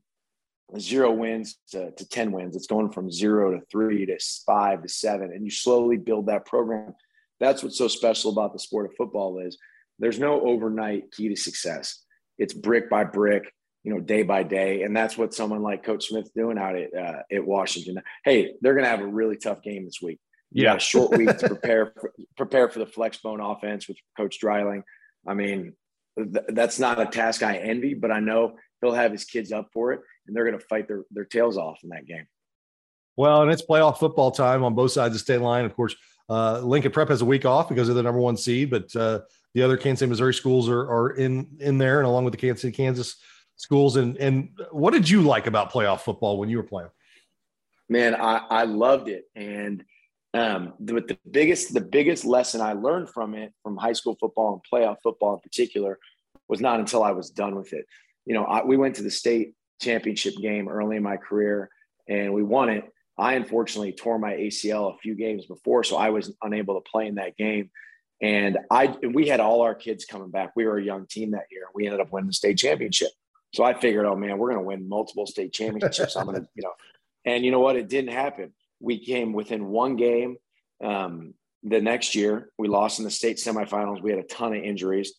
[0.78, 2.56] zero wins to, to 10 wins.
[2.56, 5.30] It's going from zero to three to five to seven.
[5.32, 6.94] And you slowly build that program.
[7.40, 9.58] That's what's so special about the sport of football is
[9.98, 12.02] there's no overnight key to success.
[12.38, 13.52] It's brick by brick,
[13.84, 14.82] you know, day by day.
[14.82, 18.02] And that's what someone like Coach Smith's doing out at, uh, at Washington.
[18.24, 20.18] Hey, they're going to have a really tough game this week.
[20.50, 20.70] You Yeah.
[20.70, 24.40] got a short week to prepare for, prepare for the flex bone offense with Coach
[24.40, 24.82] Dreiling.
[25.26, 25.74] I mean,
[26.16, 29.68] th- that's not a task I envy, but I know he'll have his kids up
[29.72, 32.26] for it, and they're going to fight their, their tails off in that game.
[33.16, 35.64] Well, and it's playoff football time on both sides of the state line.
[35.64, 35.94] Of course,
[36.28, 39.20] uh, Lincoln Prep has a week off because of the number one seed, but uh,
[39.54, 42.38] the other Kansas City, Missouri schools are, are in in there, and along with the
[42.38, 43.16] Kansas City, Kansas
[43.56, 43.96] schools.
[43.96, 46.90] And and what did you like about playoff football when you were playing?
[47.88, 49.84] Man, I, I loved it, and
[50.34, 54.52] um, the, the biggest the biggest lesson I learned from it, from high school football
[54.52, 55.98] and playoff football in particular,
[56.48, 57.86] was not until I was done with it.
[58.26, 61.70] You know, I, we went to the state championship game early in my career
[62.08, 62.84] and we won it.
[63.16, 67.06] I unfortunately tore my ACL a few games before, so I was unable to play
[67.06, 67.70] in that game.
[68.20, 70.52] And I and we had all our kids coming back.
[70.56, 71.66] We were a young team that year.
[71.74, 73.10] We ended up winning the state championship.
[73.52, 76.16] So I figured, oh man, we're going to win multiple state championships.
[76.16, 76.72] I'm going to, you know,
[77.24, 77.76] and you know what?
[77.76, 78.52] It didn't happen.
[78.84, 80.36] We came within one game.
[80.82, 84.02] Um, the next year, we lost in the state semifinals.
[84.02, 85.14] We had a ton of injuries.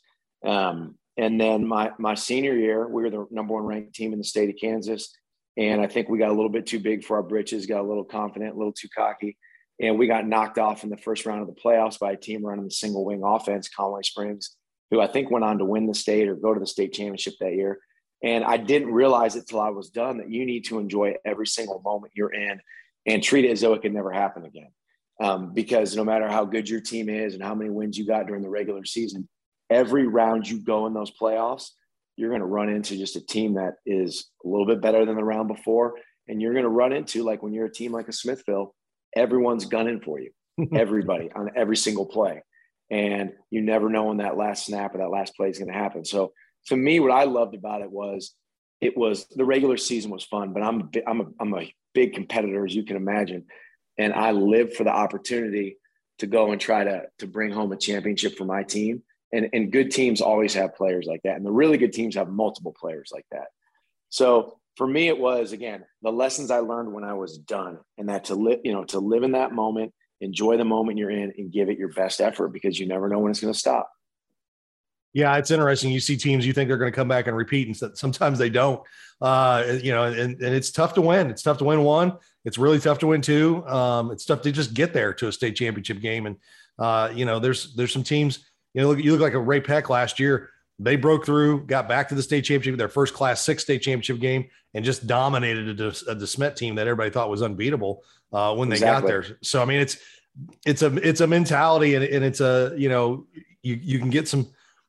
[0.46, 4.20] Um, and then my my senior year, we were the number one ranked team in
[4.20, 5.12] the state of Kansas.
[5.58, 7.88] And I think we got a little bit too big for our britches, got a
[7.88, 9.38] little confident, a little too cocky.
[9.82, 12.46] And we got knocked off in the first round of the playoffs by a team
[12.46, 14.56] running the single wing offense, Conway Springs,
[14.92, 17.36] who I think went on to win the state or go to the state championship
[17.40, 17.80] that year.
[18.22, 21.48] And I didn't realize it till I was done that you need to enjoy every
[21.48, 22.60] single moment you're in
[23.06, 24.70] and treat it as though it could never happen again.
[25.22, 28.28] Um, because no matter how good your team is and how many wins you got
[28.28, 29.30] during the regular season,
[29.70, 31.70] every round you go in those playoffs,
[32.18, 35.16] you're going to run into just a team that is a little bit better than
[35.16, 35.96] the round before.
[36.28, 38.74] And you're going to run into, like when you're a team like a Smithville,
[39.16, 40.32] everyone's gunning for you,
[40.74, 42.42] everybody on every single play.
[42.90, 45.78] And you never know when that last snap or that last play is going to
[45.78, 46.06] happen.
[46.06, 46.34] So
[46.68, 48.34] to me, what I loved about it was
[48.86, 52.66] it was the regular season was fun, but I'm I'm a, I'm a big competitor,
[52.66, 53.46] as you can imagine.
[53.98, 55.78] And I live for the opportunity
[56.20, 59.04] to go and try to, to bring home a championship for my team
[59.36, 61.36] and, and good teams always have players like that.
[61.36, 63.48] And the really good teams have multiple players like that.
[64.10, 68.10] So for me, it was again the lessons I learned when I was done, and
[68.10, 71.34] that to live, you know, to live in that moment, enjoy the moment you're in,
[71.38, 73.90] and give it your best effort because you never know when it's going to stop.
[75.16, 75.92] Yeah, it's interesting.
[75.92, 78.50] You see teams you think they're going to come back and repeat, and sometimes they
[78.50, 78.84] don't.
[79.22, 81.30] Uh, you know, and, and it's tough to win.
[81.30, 82.18] It's tough to win one.
[82.44, 83.66] It's really tough to win two.
[83.66, 86.26] Um, it's tough to just get there to a state championship game.
[86.26, 86.36] And
[86.78, 89.88] uh, you know, there's there's some teams you know, look, you look like a Ray-Pec
[89.88, 90.50] last year.
[90.80, 94.20] They broke through, got back to the state championship, their first class six state championship
[94.20, 98.68] game, and just dominated a, a DeSmet team that everybody thought was unbeatable uh, when
[98.68, 99.02] they exactly.
[99.02, 99.38] got there.
[99.42, 99.98] So I mean, it's
[100.66, 103.26] it's a it's a mentality, and, and it's a you know
[103.64, 104.48] you you can get some.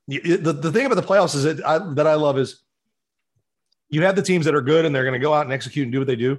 [0.08, 2.62] The, the thing about the playoffs is that I, that I love is
[3.88, 5.84] you have the teams that are good and they're going to go out and execute
[5.84, 6.38] and do what they do.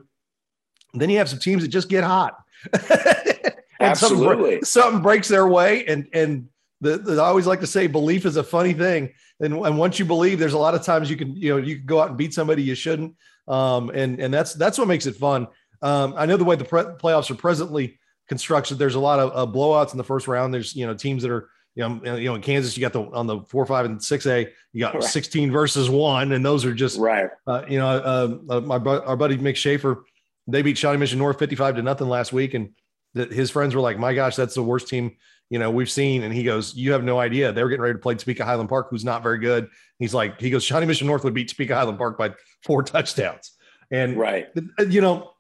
[0.93, 2.38] And then you have some teams that just get hot.
[3.80, 4.51] Absolutely.
[4.51, 6.47] Something, something, breaks their way and and
[6.82, 9.13] the, the, I always like to say belief is a funny thing.
[9.39, 11.77] And, and once you believe, there's a lot of times you can, you know, you
[11.77, 13.15] can go out and beat somebody you shouldn't.
[13.47, 15.47] Um, and, and that's, that's what makes it fun.
[15.82, 19.32] Um, I know the way the pre- playoffs are presently constructed, there's a lot of
[19.36, 20.53] uh, blowouts in the first round.
[20.53, 23.01] There's, you know, teams that are, you know, you know, in Kansas, you got the
[23.01, 25.03] on the four, five, and six A, you got right.
[25.03, 27.29] 16 versus one, and those are just right.
[27.45, 30.03] Uh, you know, uh, uh, my our buddy Mick Schaefer,
[30.47, 32.73] they beat Shawnee Mission North 55 to nothing last week, and
[33.13, 35.15] that his friends were like, "My gosh, that's the worst team
[35.49, 37.51] you know, we've seen, and he goes, You have no idea.
[37.51, 39.69] They were getting ready to play Topeka Highland Park, who's not very good.
[39.97, 43.51] He's like, He goes, Shawnee Mission North would beat Topeka Highland Park by four touchdowns.
[43.89, 44.47] And, right,
[44.89, 45.31] you know,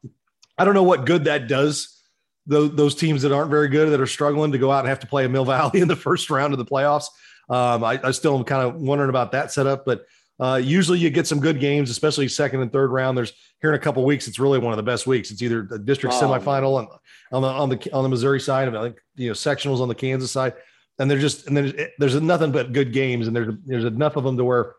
[0.57, 1.96] I don't know what good that does.
[2.47, 4.99] Those, those teams that aren't very good, that are struggling to go out and have
[5.01, 7.07] to play a Mill Valley in the first round of the playoffs.
[7.49, 10.05] Um, I, I still am kind of wondering about that setup, but
[10.39, 13.17] uh, usually you get some good games, especially second and third round.
[13.17, 15.31] There's here in a couple weeks, it's really one of the best weeks.
[15.31, 16.87] It's either the district oh, semifinal and
[17.31, 19.87] on the on the on the Missouri side, and I think you know sectionals on
[19.87, 20.53] the Kansas side,
[20.99, 24.23] and they're just and there's there's nothing but good games, and there's there's enough of
[24.23, 24.75] them to where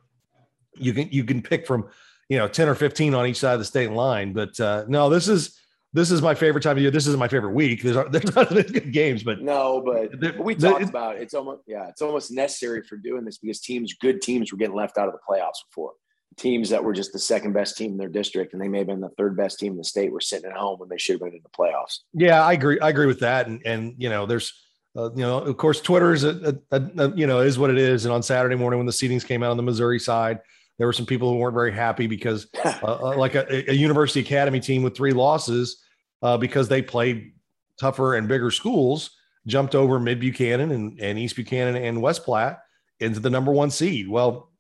[0.77, 1.89] you can you can pick from
[2.29, 4.33] you know 10 or 15 on each side of the state line.
[4.33, 5.59] But uh, no, this is
[5.99, 6.91] this is my favorite time of year.
[6.91, 7.83] This isn't my favorite week.
[7.83, 11.23] There's there's not good games, but no, but we talked about it.
[11.23, 14.77] it's almost yeah, it's almost necessary for doing this because teams, good teams, were getting
[14.77, 15.93] left out of the playoffs before
[16.39, 18.87] teams that were just the second best team in their district and they may have
[18.87, 21.15] been the third best team in the state were sitting at home when they should
[21.15, 21.99] have been in the playoffs.
[22.15, 22.79] Yeah, I agree.
[22.81, 23.49] I agree with that.
[23.49, 24.53] And, and, you know, there's,
[24.97, 27.79] uh, you know, of course, Twitter is, a, a, a, you know, is what it
[27.79, 28.05] is.
[28.05, 30.41] And on Saturday morning, when the seedings came out on the Missouri side,
[30.79, 34.61] there were some people who weren't very happy because uh, uh, like a, University Academy
[34.61, 35.83] team with three losses
[36.23, 37.33] uh, because they played
[37.79, 39.11] tougher and bigger schools
[39.47, 42.61] jumped over mid Buchanan and, and East Buchanan and West Platte
[43.01, 44.09] into the number one seed.
[44.09, 44.51] Well,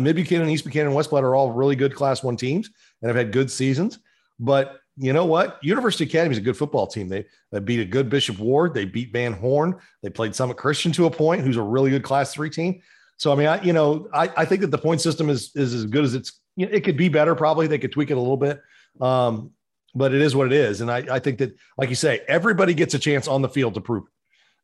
[0.00, 3.08] Mid Buchanan, East Buchanan, and West Platte are all really good Class One teams and
[3.08, 3.98] have had good seasons.
[4.38, 5.58] But you know what?
[5.62, 7.08] University Academy is a good football team.
[7.08, 8.74] They, they beat a good Bishop Ward.
[8.74, 9.78] They beat Van Horn.
[10.02, 12.82] They played Summit Christian to a point, who's a really good Class Three team.
[13.16, 15.74] So I mean, I you know, I, I think that the point system is is
[15.74, 16.40] as good as it's.
[16.56, 17.34] You know, it could be better.
[17.34, 18.60] Probably they could tweak it a little bit.
[19.00, 19.52] Um,
[19.94, 20.80] but it is what it is.
[20.80, 23.74] And I, I think that, like you say, everybody gets a chance on the field
[23.74, 24.12] to prove it.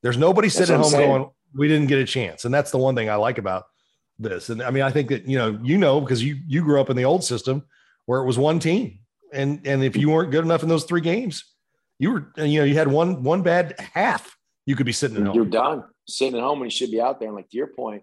[0.02, 2.44] There's nobody sitting at home going, we didn't get a chance.
[2.44, 3.64] And that's the one thing I like about
[4.18, 4.48] this.
[4.48, 6.90] And I mean, I think that you know, you know, because you you grew up
[6.90, 7.64] in the old system
[8.06, 9.00] where it was one team,
[9.32, 11.44] and and if you weren't good enough in those three games,
[11.98, 15.26] you were you know you had one one bad half, you could be sitting at
[15.26, 15.34] home.
[15.34, 17.28] You're done sitting at home and you should be out there.
[17.28, 18.02] And like to your point,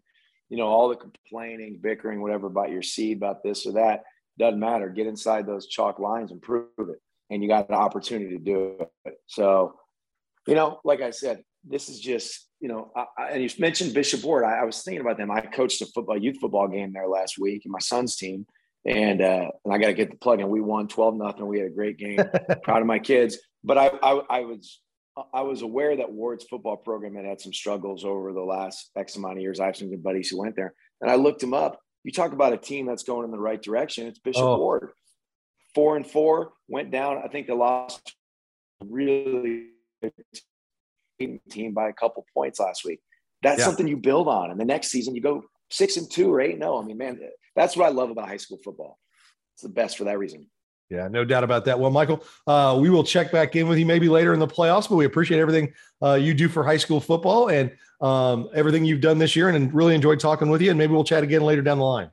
[0.50, 4.04] you know, all the complaining, bickering, whatever about your seed, about this or that,
[4.38, 4.90] doesn't matter.
[4.90, 7.02] Get inside those chalk lines and prove it.
[7.30, 9.16] And you got an opportunity to do it.
[9.28, 9.74] So,
[10.48, 13.94] you know, like I said, this is just, you know, I, I, and you mentioned
[13.94, 14.44] Bishop Ward.
[14.44, 15.32] I, I, was thinking about them.
[15.32, 18.46] I coached a football, youth football game there last week and my son's team.
[18.86, 20.50] And, uh, and I got to get the plug in.
[20.50, 21.48] We won 12 nothing.
[21.48, 22.20] We had a great game.
[22.64, 23.40] Proud of my kids.
[23.64, 24.80] But I, I, I was
[25.34, 29.16] I was aware that Ward's football program had had some struggles over the last X
[29.16, 29.60] amount of years.
[29.60, 31.80] I have some good buddies who went there, and I looked him up.
[32.04, 34.08] You talk about a team that's going in the right direction.
[34.08, 34.58] It's Bishop oh.
[34.58, 34.92] Ward,
[35.76, 37.22] four and four, went down.
[37.24, 38.16] I think they lost
[38.84, 39.68] really
[41.20, 43.02] team by a couple points last week.
[43.44, 43.66] That's yeah.
[43.66, 46.58] something you build on, and the next season you go six and two or eight.
[46.58, 47.20] No, I mean, man,
[47.56, 48.98] that's what I love about high school football.
[49.54, 50.50] It's the best for that reason.
[50.90, 51.80] Yeah, no doubt about that.
[51.80, 54.88] Well, Michael, uh, we will check back in with you maybe later in the playoffs,
[54.88, 55.74] but we appreciate everything
[56.04, 59.74] uh, you do for high school football and um, everything you've done this year and
[59.74, 60.70] really enjoyed talking with you.
[60.70, 62.12] And maybe we'll chat again later down the line.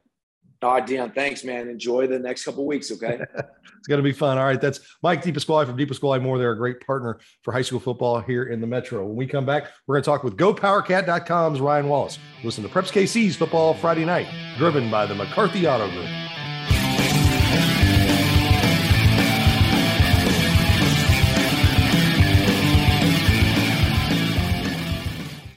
[0.63, 1.69] Oh, Dion, thanks, man.
[1.69, 3.19] Enjoy the next couple weeks, okay?
[3.35, 4.39] it's going to be fun.
[4.39, 6.39] All right, that's Mike DePasquale from DePasquale Moore.
[6.39, 9.05] They're a great partner for high school football here in the Metro.
[9.05, 12.19] When we come back, we're going to talk with GoPowerCat.com's Ryan Wallace.
[12.45, 16.32] Listen to Preps KC's Football Friday Night, driven by the McCarthy Auto Group.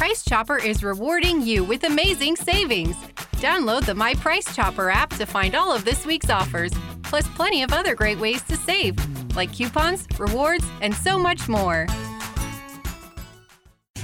[0.00, 2.96] Price Chopper is rewarding you with amazing savings.
[3.36, 6.72] Download the My Price Chopper app to find all of this week's offers,
[7.02, 8.96] plus plenty of other great ways to save,
[9.36, 11.86] like coupons, rewards, and so much more.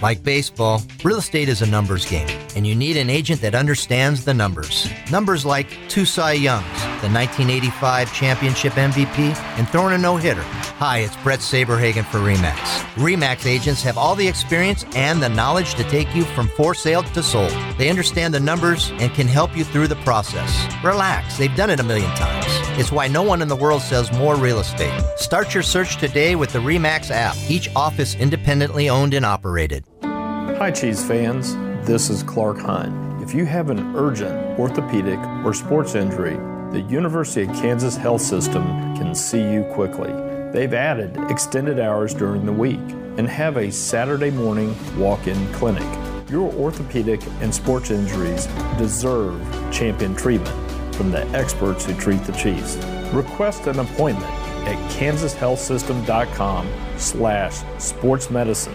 [0.03, 4.23] Like baseball, real estate is a numbers game, and you need an agent that understands
[4.23, 4.91] the numbers.
[5.11, 10.45] Numbers like two Cy Youngs, the 1985 championship MVP, and throwing a no hitter.
[10.79, 12.85] Hi, it's Brett Saberhagen for REMAX.
[12.97, 17.03] REMAX agents have all the experience and the knowledge to take you from for sale
[17.03, 17.51] to sold.
[17.79, 20.53] They understand the numbers and can help you through the process.
[20.85, 22.45] Relax, they've done it a million times.
[22.79, 24.93] It's why no one in the world sells more real estate.
[25.17, 29.83] Start your search today with the REMAX app, each office independently owned and operated.
[30.03, 31.57] Hi, Chiefs fans.
[31.87, 33.23] This is Clark Hunt.
[33.23, 36.37] If you have an urgent orthopedic or sports injury,
[36.73, 38.63] the University of Kansas Health System
[38.95, 40.26] can see you quickly.
[40.57, 42.81] They've added extended hours during the week
[43.19, 45.85] and have a Saturday morning walk in clinic.
[46.31, 48.47] Your orthopedic and sports injuries
[48.79, 49.39] deserve
[49.71, 50.57] champion treatment
[50.95, 52.77] from the experts who treat the Chiefs.
[53.13, 54.33] Request an appointment
[54.67, 58.75] at kansashealthsystem.com slash sportsmedicine.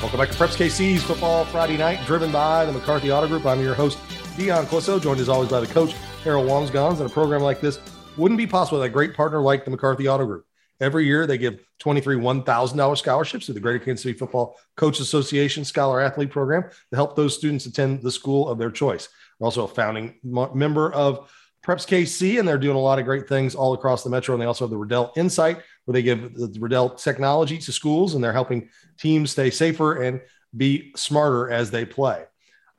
[0.00, 3.44] Welcome back to Preps KC's Football Friday Night, driven by the McCarthy Auto Group.
[3.44, 3.98] I'm your host,
[4.34, 5.92] Dion Clisso, joined as always by the coach,
[6.24, 7.00] Harold Wamsgans.
[7.00, 7.78] And a program like this
[8.16, 10.46] wouldn't be possible without a great partner like the McCarthy Auto Group.
[10.80, 15.66] Every year, they give 23 $1,000 scholarships to the Greater Kansas City Football Coach Association
[15.66, 19.10] Scholar Athlete Program to help those students attend the school of their choice.
[19.38, 21.30] They're also a founding member of
[21.62, 24.34] Preps KC, and they're doing a lot of great things all across the metro.
[24.34, 28.14] And they also have the Riddell Insight, where they give the Riddell technology to schools,
[28.14, 28.68] and they're helping
[28.98, 30.20] teams stay safer and
[30.56, 32.24] be smarter as they play.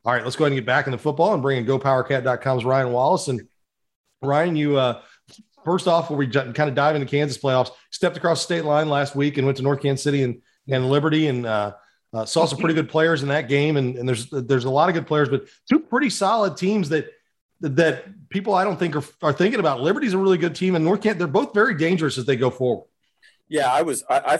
[0.03, 2.91] All right, let's go ahead and get back into football and bring in GoPowerCat.com's Ryan
[2.91, 3.27] Wallace.
[3.27, 3.47] And
[4.21, 5.01] Ryan, you uh,
[5.63, 8.89] first off, where we kind of dive into Kansas playoffs, stepped across the state line
[8.89, 11.73] last week and went to North Kansas City and, and Liberty and uh,
[12.13, 13.77] uh, saw some pretty good players in that game.
[13.77, 17.09] And, and there's there's a lot of good players, but two pretty solid teams that
[17.61, 19.81] that people I don't think are, are thinking about.
[19.81, 22.49] Liberty's a really good team, and North Kent they're both very dangerous as they go
[22.49, 22.87] forward.
[23.51, 24.39] Yeah, I was I, I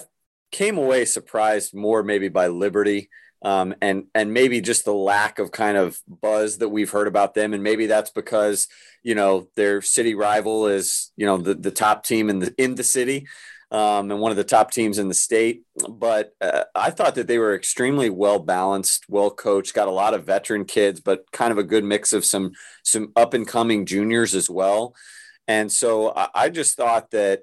[0.52, 3.10] came away surprised more maybe by Liberty.
[3.44, 7.34] Um, and and maybe just the lack of kind of buzz that we've heard about
[7.34, 8.68] them, and maybe that's because
[9.02, 12.76] you know their city rival is you know the, the top team in the in
[12.76, 13.26] the city,
[13.72, 15.64] um, and one of the top teams in the state.
[15.90, 20.14] But uh, I thought that they were extremely well balanced, well coached, got a lot
[20.14, 22.52] of veteran kids, but kind of a good mix of some
[22.84, 24.94] some up and coming juniors as well.
[25.48, 27.42] And so I, I just thought that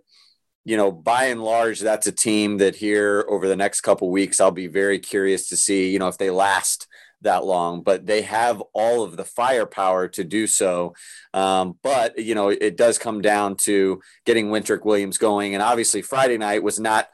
[0.69, 4.39] you know, by and large, that's a team that here over the next couple weeks,
[4.39, 6.87] I'll be very curious to see, you know, if they last
[7.23, 10.93] that long, but they have all of the firepower to do so.
[11.33, 15.55] Um, but, you know, it does come down to getting Wintrick Williams going.
[15.55, 17.09] And obviously, Friday night was not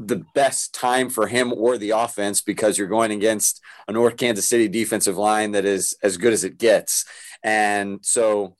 [0.00, 4.48] the best time for him or the offense because you're going against a North Kansas
[4.48, 7.04] City defensive line that is as good as it gets.
[7.44, 8.56] And so,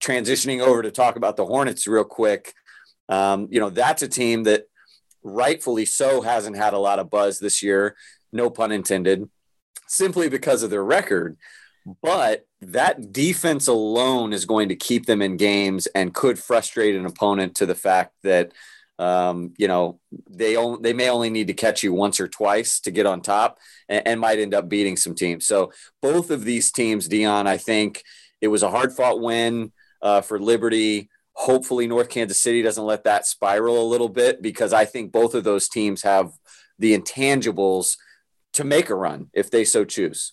[0.00, 2.54] transitioning over to talk about the Hornets real quick.
[3.08, 4.64] Um, you know, that's a team that
[5.22, 7.96] rightfully so hasn't had a lot of buzz this year,
[8.32, 9.28] no pun intended,
[9.86, 11.36] simply because of their record.
[12.02, 17.06] But that defense alone is going to keep them in games and could frustrate an
[17.06, 18.52] opponent to the fact that
[18.98, 19.98] um, you know
[20.30, 23.20] they only, they may only need to catch you once or twice to get on
[23.20, 25.46] top and, and might end up beating some teams.
[25.46, 28.04] So both of these teams, Dion, I think
[28.40, 29.72] it was a hard fought win
[30.02, 34.72] uh, for Liberty hopefully North Kansas City doesn't let that spiral a little bit because
[34.72, 36.32] I think both of those teams have
[36.78, 37.96] the intangibles
[38.54, 40.32] to make a run if they so choose.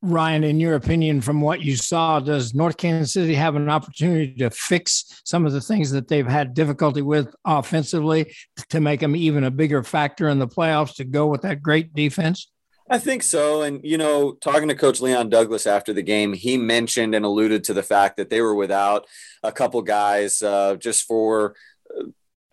[0.00, 4.34] Ryan, in your opinion, from what you saw, does North Kansas City have an opportunity
[4.34, 8.32] to fix some of the things that they've had difficulty with offensively
[8.70, 11.94] to make them even a bigger factor in the playoffs to go with that great
[11.94, 12.48] defense?
[12.90, 13.62] I think so.
[13.62, 17.64] And, you know, talking to Coach Leon Douglas after the game, he mentioned and alluded
[17.64, 19.06] to the fact that they were without
[19.42, 21.54] a couple guys uh, just for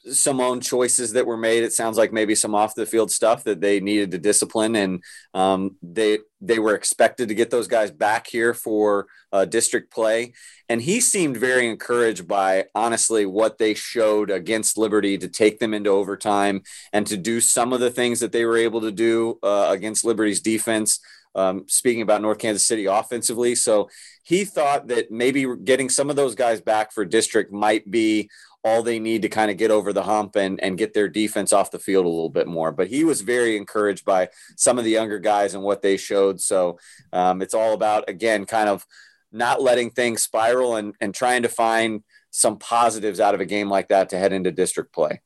[0.08, 1.64] some own choices that were made.
[1.64, 5.04] It sounds like maybe some off the field stuff that they needed to discipline, and
[5.34, 10.34] um, they they were expected to get those guys back here for uh, district play.
[10.70, 15.74] And he seemed very encouraged by honestly what they showed against Liberty to take them
[15.74, 16.62] into overtime
[16.94, 20.06] and to do some of the things that they were able to do uh, against
[20.06, 21.00] Liberty's defense.
[21.36, 23.54] Um, speaking about North Kansas City offensively.
[23.54, 23.88] So
[24.24, 28.32] he thought that maybe getting some of those guys back for district might be
[28.64, 31.54] all they need to kind of get over the hump and, and get their defense
[31.54, 32.72] off the field a little bit more.
[32.72, 36.42] But he was very encouraged by some of the younger guys and what they showed.
[36.42, 36.78] So
[37.14, 38.86] um, it's all about, again, kind of
[39.32, 43.70] not letting things spiral and, and trying to find some positives out of a game
[43.70, 45.22] like that to head into district play.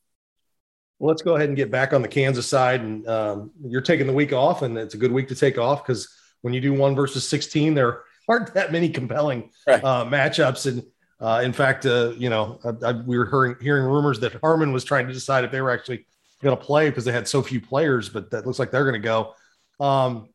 [0.99, 2.81] Well, let's go ahead and get back on the Kansas side.
[2.81, 5.83] And um, you're taking the week off, and it's a good week to take off
[5.83, 6.07] because
[6.41, 9.83] when you do one versus 16, there aren't that many compelling right.
[9.83, 10.67] uh, matchups.
[10.67, 10.83] And
[11.23, 14.73] uh, in fact, uh, you know, I, I, we were hearing, hearing rumors that Harmon
[14.73, 16.05] was trying to decide if they were actually
[16.41, 19.01] going to play because they had so few players, but that looks like they're going
[19.01, 19.33] to go.
[19.79, 20.27] Um,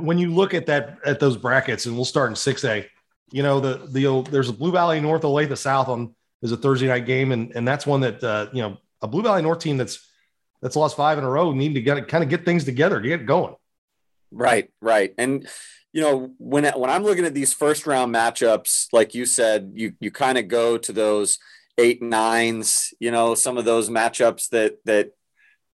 [0.00, 2.88] when you look at that at those brackets, and we'll start in six A.
[3.32, 6.86] You know, the the there's a Blue Valley North, Olathe South on is a Thursday
[6.86, 9.76] night game, and and that's one that uh, you know a Blue Valley North team
[9.76, 10.08] that's
[10.60, 13.08] that's lost five in a row need to get kind of get things together to
[13.08, 13.54] get going.
[14.30, 15.46] Right, right, and
[15.92, 19.92] you know when when I'm looking at these first round matchups, like you said, you
[20.00, 21.38] you kind of go to those
[21.78, 25.10] eight nines, you know, some of those matchups that that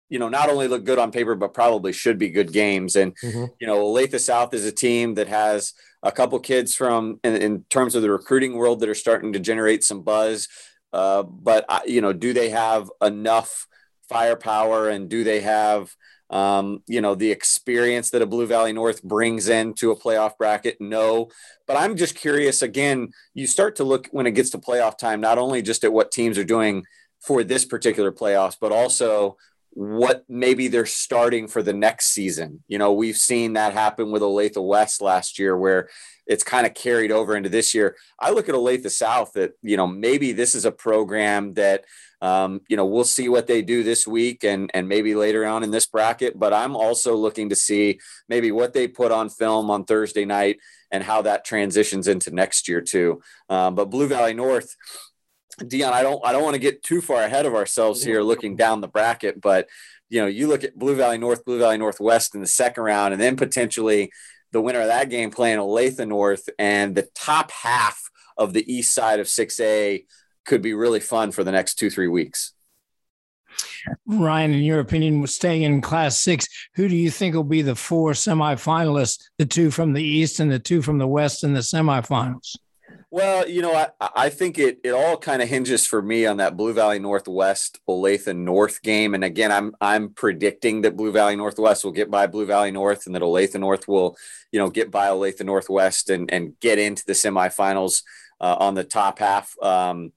[0.09, 2.95] you know not only look good on paper but probably should be good games.
[2.95, 3.45] And mm-hmm.
[3.59, 7.63] you know, Olathe South is a team that has a couple kids from in, in,
[7.69, 10.47] terms of the recruiting world that are starting to generate some buzz.
[10.93, 13.67] Uh, but you know, do they have enough
[14.07, 15.93] firepower and do they have
[16.29, 20.77] um, you know, the experience that a Blue Valley North brings into a playoff bracket?
[20.79, 21.29] No.
[21.67, 25.21] But I'm just curious again, you start to look when it gets to playoff time,
[25.21, 26.83] not only just at what teams are doing
[27.21, 29.37] for this particular playoffs, but also
[29.75, 32.63] what maybe they're starting for the next season.
[32.67, 35.89] You know, we've seen that happen with Olathe West last year where
[36.25, 37.95] it's kind of carried over into this year.
[38.19, 41.85] I look at Olathe South that, you know, maybe this is a program that
[42.21, 45.63] um, you know, we'll see what they do this week and and maybe later on
[45.63, 46.39] in this bracket.
[46.39, 47.99] But I'm also looking to see
[48.29, 50.57] maybe what they put on film on Thursday night
[50.91, 53.21] and how that transitions into next year too.
[53.49, 54.75] Um, but Blue Valley North,
[55.65, 58.27] Dion, I don't I don't want to get too far ahead of ourselves here mm-hmm.
[58.27, 59.67] looking down the bracket, but
[60.09, 63.13] you know, you look at Blue Valley North, Blue Valley Northwest in the second round,
[63.13, 64.11] and then potentially
[64.51, 68.93] the winner of that game playing Olathe North and the top half of the east
[68.93, 70.05] side of 6A
[70.45, 72.53] could be really fun for the next two three weeks.
[74.05, 77.75] Ryan, in your opinion, staying in Class Six, who do you think will be the
[77.75, 79.23] four semifinalists?
[79.37, 82.55] The two from the East and the two from the West in the semifinals.
[83.15, 86.35] Well, you know, I, I think it it all kind of hinges for me on
[86.35, 89.15] that Blue Valley Northwest Olathe North game.
[89.15, 93.05] And again, I'm I'm predicting that Blue Valley Northwest will get by Blue Valley North
[93.05, 94.17] and that Olathe North will,
[94.51, 98.03] you know, get by Olathe Northwest and and get into the semifinals
[98.41, 99.55] uh, on the top half.
[99.61, 100.11] Um,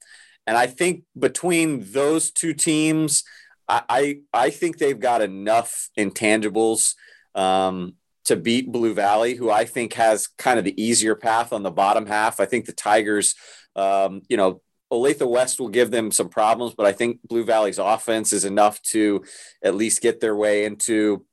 [0.45, 3.23] and I think between those two teams,
[3.69, 6.95] I I, I think they've got enough intangibles
[7.33, 7.93] um,
[8.25, 11.71] to beat Blue Valley, who I think has kind of the easier path on the
[11.71, 12.39] bottom half.
[12.39, 13.35] I think the Tigers,
[13.75, 14.61] um, you know,
[14.91, 18.81] Olathe West will give them some problems, but I think Blue Valley's offense is enough
[18.83, 19.23] to
[19.63, 21.25] at least get their way into,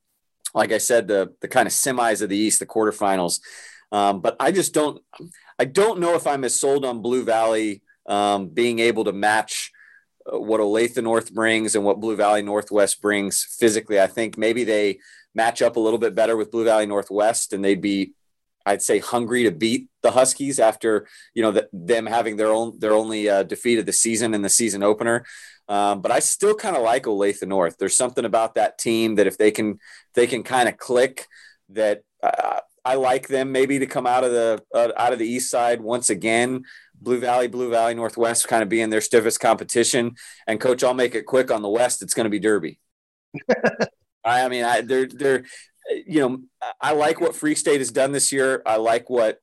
[0.55, 3.41] like I said, the the kind of semis of the East, the quarterfinals.
[3.93, 5.03] Um, but I just don't,
[5.59, 9.71] I don't know if I'm as sold on Blue Valley um, being able to match
[10.31, 14.01] uh, what Olathe North brings and what Blue Valley Northwest brings physically.
[14.01, 14.99] I think maybe they
[15.37, 18.15] match up a little bit better with Blue Valley Northwest, and they'd be,
[18.65, 22.79] I'd say, hungry to beat the Huskies after you know the, them having their own
[22.81, 25.25] their only uh, defeat of the season in the season opener.
[25.69, 27.77] Um, but I still kind of like Olathe North.
[27.79, 29.79] There's something about that team that if they can
[30.15, 31.29] they can kind of click,
[31.71, 35.29] that uh, I like them maybe to come out of the uh, out of the
[35.29, 36.65] East Side once again.
[36.99, 40.15] Blue Valley, Blue Valley Northwest, kind of being their stiffest competition.
[40.47, 42.01] And coach, I'll make it quick on the West.
[42.01, 42.81] It's going to be Derby.
[44.27, 45.45] I mean, I, they're they're
[46.07, 46.43] you know,
[46.81, 48.63] I like what Free State has done this year.
[48.67, 49.41] I like what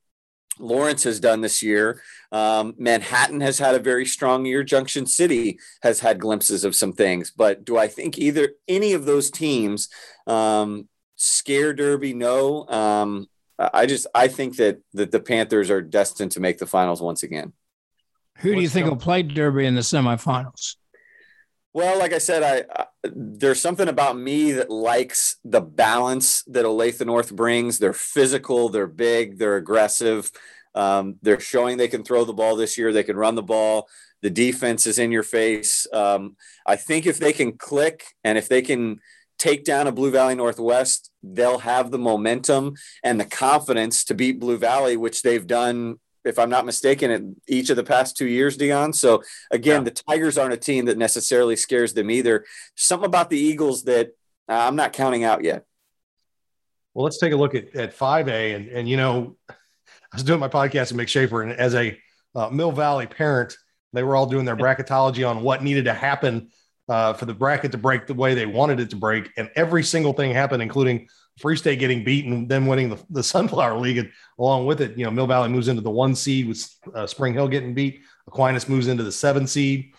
[0.59, 2.01] Lawrence has done this year.
[2.31, 4.63] Um, Manhattan has had a very strong year.
[4.63, 9.05] Junction City has had glimpses of some things, but do I think either any of
[9.05, 9.89] those teams
[10.27, 12.13] um, scare Derby?
[12.13, 12.67] No.
[12.67, 13.27] Um,
[13.57, 17.23] I just I think that that the Panthers are destined to make the finals once
[17.23, 17.53] again.
[18.39, 20.75] Who do you think will play Derby in the semifinals?
[21.73, 27.03] Well, like I said, I, there's something about me that likes the balance that Olathe
[27.03, 27.79] North brings.
[27.79, 30.31] They're physical, they're big, they're aggressive.
[30.75, 32.93] Um, they're showing they can throw the ball this year.
[32.93, 33.87] They can run the ball.
[34.21, 35.87] The defense is in your face.
[35.91, 38.99] Um, I think if they can click and if they can
[39.37, 44.39] take down a Blue Valley Northwest, they'll have the momentum and the confidence to beat
[44.39, 48.27] Blue Valley, which they've done if I'm not mistaken, in each of the past two
[48.27, 48.93] years, Dion.
[48.93, 49.85] So again, yeah.
[49.85, 52.45] the Tigers aren't a team that necessarily scares them either.
[52.75, 54.09] Something about the Eagles that
[54.49, 55.65] uh, I'm not counting out yet.
[56.93, 58.55] Well, let's take a look at, at 5A.
[58.55, 61.97] And, and, you know, I was doing my podcast with Mick Schaefer, and as a
[62.35, 63.57] uh, Mill Valley parent,
[63.93, 66.49] they were all doing their bracketology on what needed to happen
[66.89, 69.31] uh, for the bracket to break the way they wanted it to break.
[69.37, 71.07] And every single thing happened, including
[71.39, 75.05] Free State getting beaten, then winning the, the Sunflower League, and along with it, you
[75.05, 78.01] know, Mill Valley moves into the one seed with uh, Spring Hill getting beat.
[78.27, 79.93] Aquinas moves into the seven seed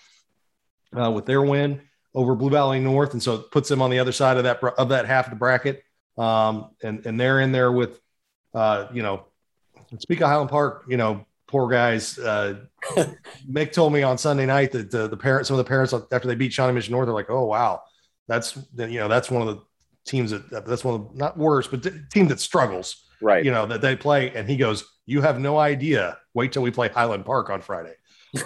[0.99, 1.83] uh, with their win
[2.15, 4.63] over Blue Valley North, and so it puts them on the other side of that
[4.63, 5.83] of that half of the bracket.
[6.17, 8.01] Um, and and they're in there with,
[8.55, 9.25] uh, you know,
[9.99, 12.19] speak of Highland Park, you know, poor guys.
[12.19, 12.61] Uh,
[13.51, 16.29] Mick told me on Sunday night that the, the parents, some of the parents after
[16.29, 17.83] they beat Shawnee Mission North, they're like, oh wow,
[18.29, 19.63] that's you know that's one of the
[20.05, 23.05] teams that that's one of not worse, but team that struggles.
[23.21, 23.45] Right.
[23.45, 26.19] You know that they play, and he goes, "You have no idea.
[26.35, 27.95] Wait till we play Highland Park on Friday."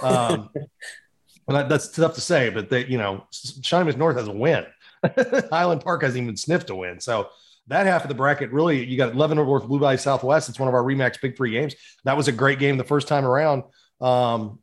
[0.03, 0.51] Um,
[1.49, 4.67] that, that's tough to say, but they, you know, Shawnee North has a win.
[5.51, 7.01] Highland Park hasn't even sniffed a win.
[7.01, 7.31] So
[7.69, 10.49] that half of the bracket, really, you got Leavenworth, Blue Valley Southwest.
[10.49, 11.75] It's one of our Remax Big Three games.
[12.05, 13.65] That was a great game the first time around.
[14.01, 14.59] Um,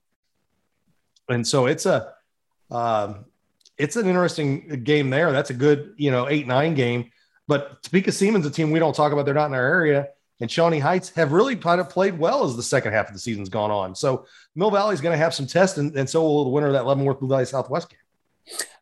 [1.28, 2.14] and so it's a,
[2.70, 3.26] um,
[3.78, 5.32] it's an interesting game there.
[5.32, 7.12] That's a good, you know, eight nine game.
[7.48, 9.26] But Topeka Seaman's a team we don't talk about.
[9.26, 10.10] They're not in our area.
[10.42, 13.20] And Shawnee Heights have really kind of played well as the second half of the
[13.20, 13.96] season's gone on.
[13.96, 16.68] So Mill Valley is going to have some tests, and, and so will the winner
[16.68, 18.00] of that Leavenworth Blue Valley Southwest game.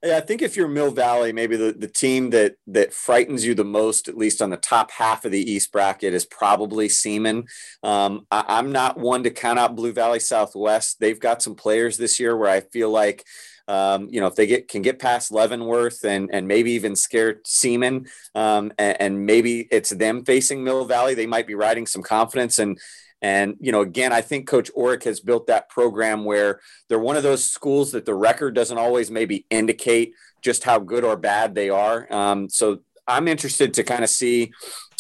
[0.04, 3.54] Yeah, I think if you're Mill Valley, maybe the, the team that that frightens you
[3.56, 7.46] the most, at least on the top half of the East bracket, is probably Seaman.
[7.82, 11.00] Um, I, am not one to count out Blue Valley Southwest.
[11.00, 13.26] They've got some players this year where I feel like
[13.68, 17.42] um, you know, if they get can get past Leavenworth and and maybe even scare
[17.46, 22.02] Seaman, um, and, and, maybe it's them facing Mill Valley, they might be riding some
[22.02, 22.60] confidence.
[22.60, 22.78] And
[23.22, 26.60] and you know, again, I think Coach Orick has built that program where
[26.90, 31.06] they're one of those schools that the record doesn't always maybe indicate just how good
[31.06, 32.12] or bad they are.
[32.12, 34.52] Um, so I'm interested to kind of see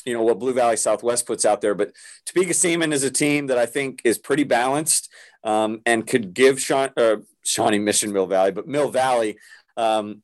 [0.05, 1.75] you know what Blue Valley Southwest puts out there.
[1.75, 1.91] But
[2.25, 5.09] Topeka Seaman is a team that I think is pretty balanced
[5.43, 9.37] um, and could give uh, Shawnee Mission Mill Valley, but Mill Valley,
[9.77, 10.21] um,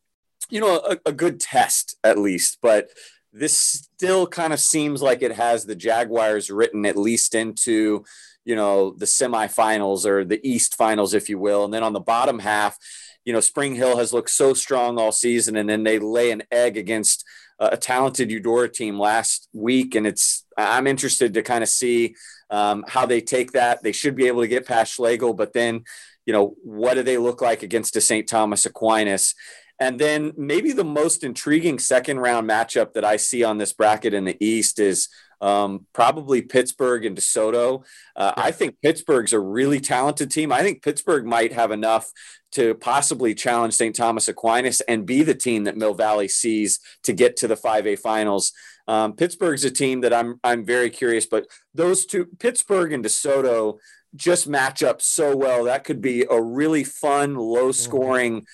[0.50, 2.60] you know, a, a, good test at least.
[2.62, 2.90] But
[3.34, 8.04] this still kind of seems like it has the Jaguars written at least into,
[8.46, 11.66] you know, the semifinals or the East finals, if you will.
[11.66, 12.78] And then on the bottom half,
[13.26, 16.44] you know, Spring Hill has looked so strong all season, and then they lay an
[16.52, 17.26] egg against
[17.60, 22.16] a talented Eudora team last week, and it's I'm interested to kind of see
[22.50, 23.84] um, how they take that.
[23.84, 25.84] They should be able to get past Schlagle, but then,
[26.26, 28.28] you know, what do they look like against a St.
[28.28, 29.36] Thomas Aquinas?
[29.80, 34.14] And then maybe the most intriguing second round matchup that I see on this bracket
[34.14, 35.08] in the East is
[35.42, 37.86] um, probably Pittsburgh and DeSoto.
[38.16, 40.52] Uh, I think Pittsburgh's a really talented team.
[40.52, 42.12] I think Pittsburgh might have enough
[42.52, 43.96] to possibly challenge St.
[43.96, 48.00] Thomas Aquinas and be the team that Mill Valley sees to get to the 5A
[48.00, 48.52] finals.
[48.88, 53.78] Um, Pittsburgh's a team that I'm I'm very curious, but those two, Pittsburgh and DeSoto,
[54.16, 55.66] just match up so well.
[55.66, 58.48] That could be a really fun, low scoring,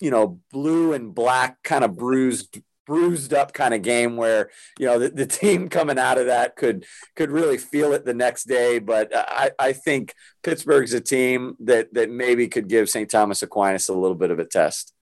[0.00, 4.86] you know, blue and black kind of bruised bruised up kind of game where you
[4.86, 6.84] know the, the team coming out of that could
[7.16, 8.78] could really feel it the next day.
[8.78, 13.10] But I, I think Pittsburgh's a team that that maybe could give St.
[13.10, 14.92] Thomas Aquinas a little bit of a test.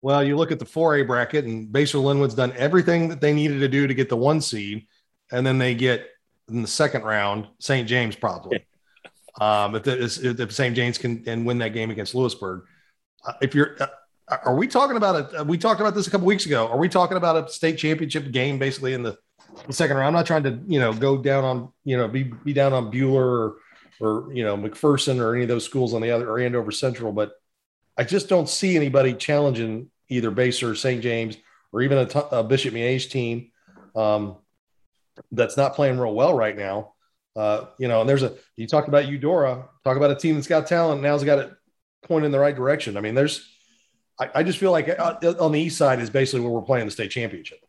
[0.00, 3.58] Well, you look at the 4A bracket, and Basehor Linwood's done everything that they needed
[3.60, 4.86] to do to get the one seed,
[5.32, 6.06] and then they get
[6.48, 7.88] in the second round St.
[7.88, 8.64] James probably.
[9.40, 10.76] um, if, the, if St.
[10.76, 12.62] James can and win that game against Louisburg,
[13.26, 13.88] uh, if you're uh,
[14.44, 15.46] are we talking about it?
[15.46, 16.68] We talked about this a couple weeks ago.
[16.68, 19.16] Are we talking about a state championship game basically in the,
[19.66, 20.08] the second round?
[20.08, 22.92] I'm not trying to, you know, go down on, you know, be, be down on
[22.92, 23.56] Buhler or,
[24.00, 27.12] or, you know, McPherson or any of those schools on the other or Andover Central,
[27.12, 27.32] but
[27.96, 31.02] I just don't see anybody challenging either Basehor or St.
[31.02, 31.36] James
[31.72, 33.50] or even a, t- a Bishop Miege team
[33.96, 34.36] um,
[35.32, 36.92] that's not playing real well right now.
[37.34, 40.48] Uh, you know, and there's a, you talked about Eudora, talk about a team that's
[40.48, 41.02] got talent.
[41.02, 41.52] Now's got it
[42.02, 42.96] pointing in the right direction.
[42.96, 43.48] I mean, there's,
[44.20, 46.86] I, I just feel like uh, on the east side is basically where we're playing
[46.86, 47.60] the state championship.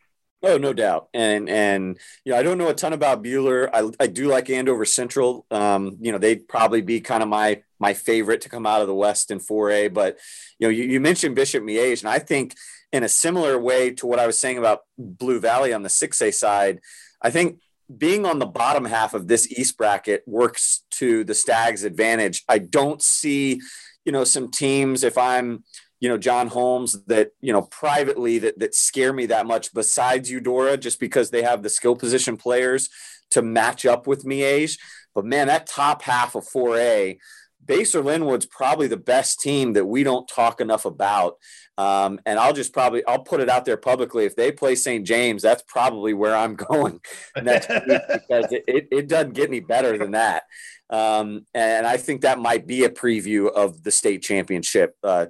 [0.41, 1.09] Oh, no doubt.
[1.13, 3.69] And and you know, I don't know a ton about Buhler.
[3.73, 5.45] I, I do like Andover Central.
[5.51, 8.87] Um, you know, they'd probably be kind of my my favorite to come out of
[8.87, 9.93] the West in 4A.
[9.93, 10.17] But
[10.57, 12.55] you know, you, you mentioned Bishop Miege, and I think
[12.93, 16.33] in a similar way to what I was saying about Blue Valley on the 6A
[16.33, 16.79] side,
[17.21, 17.59] I think
[17.95, 22.43] being on the bottom half of this East bracket works to the Stags' advantage.
[22.47, 23.61] I don't see,
[24.05, 25.63] you know, some teams if I'm
[25.99, 30.31] you know Jon Holmes that you know privately that that scare me that much besides
[30.31, 32.89] Eudora just because they have the skill position players
[33.31, 34.79] to match up with Miege.
[35.13, 37.17] But man, that top half of 4A,
[37.65, 41.37] Basehor Linwood's probably the best team that we don't talk enough about.
[41.77, 44.25] Um, and I'll just probably I'll put it out there publicly.
[44.25, 45.05] If they play St.
[45.05, 46.99] James, that's probably where I'm going
[47.41, 50.43] next because it, it, it, doesn't get any better than that.
[50.89, 55.27] Um, and I think that might be a preview of the state championship uh,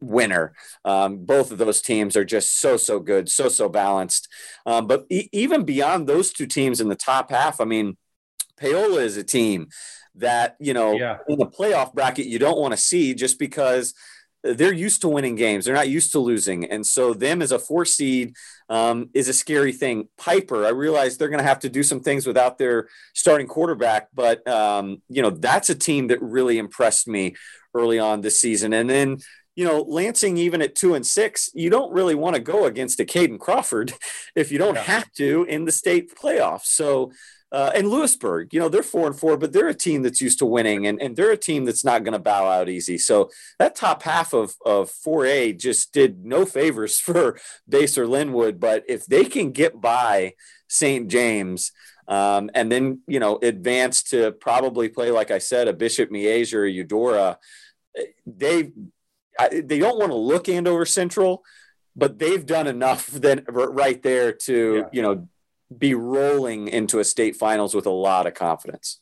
[0.00, 0.54] winner.
[0.84, 4.28] Um, both of those teams are just so so good, so so balanced.
[4.66, 7.96] Um, but e- even beyond those two teams in the top half, I mean,
[8.58, 9.68] Paola is a team
[10.16, 11.18] that you know yeah.
[11.28, 13.94] in the playoff bracket you don't want to see just because
[14.42, 15.64] they're used to winning games.
[15.64, 18.34] They're not used to losing, and so them as a four seed
[18.68, 20.08] um, is a scary thing.
[20.16, 24.08] Piper, I realize they're going to have to do some things without their starting quarterback,
[24.14, 27.36] but um, you know that's a team that really impressed me
[27.74, 28.72] early on this season.
[28.72, 29.18] And then
[29.56, 33.00] you know, Lansing, even at two and six, you don't really want to go against
[33.00, 33.92] a Caden Crawford
[34.36, 34.82] if you don't yeah.
[34.82, 36.66] have to in the state playoffs.
[36.66, 37.12] So,
[37.52, 40.38] uh, and Louisburg, you know, they're four and four, but they're a team that's used
[40.38, 42.96] to winning and, and they're a team that's not going to bow out easy.
[42.96, 43.28] So
[43.58, 47.38] that top half of, of 4A just did no favors for
[47.68, 48.60] Basehor Linwood.
[48.60, 50.34] But if they can get by
[50.68, 51.08] St.
[51.08, 51.72] James,
[52.06, 56.54] um, and then, you know, advance to probably play, like I said, a Bishop Miege
[56.54, 57.38] or Eudora,
[57.96, 58.72] eh, they
[59.40, 61.42] I, they don't want to look Andover Central,
[61.96, 64.88] but they've done enough then right there to yeah.
[64.92, 65.28] you know
[65.76, 69.00] be rolling into a state finals with a lot of confidence.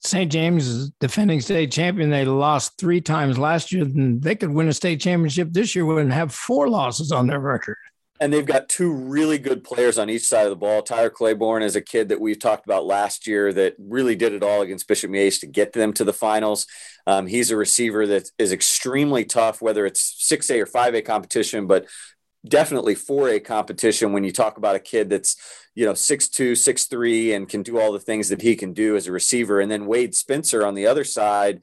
[0.00, 0.32] St.
[0.32, 2.10] James is defending state champion.
[2.10, 5.98] They lost three times last year, and they could win a state championship this year
[6.00, 7.76] and have four losses on their record
[8.22, 10.80] and they've got two really good players on each side of the ball.
[10.80, 14.44] Tyler Claiborne is a kid that we've talked about last year that really did it
[14.44, 16.68] all against Bishop Miege to get them to the finals.
[17.04, 21.86] Um, he's a receiver that is extremely tough, whether it's 6A or 5A competition, but
[22.46, 25.36] definitely 4A competition when you talk about a kid that's,
[25.74, 29.08] you know, 6'2, 6'3, and can do all the things that he can do as
[29.08, 29.58] a receiver.
[29.58, 31.60] And then Wade Spencer on the other side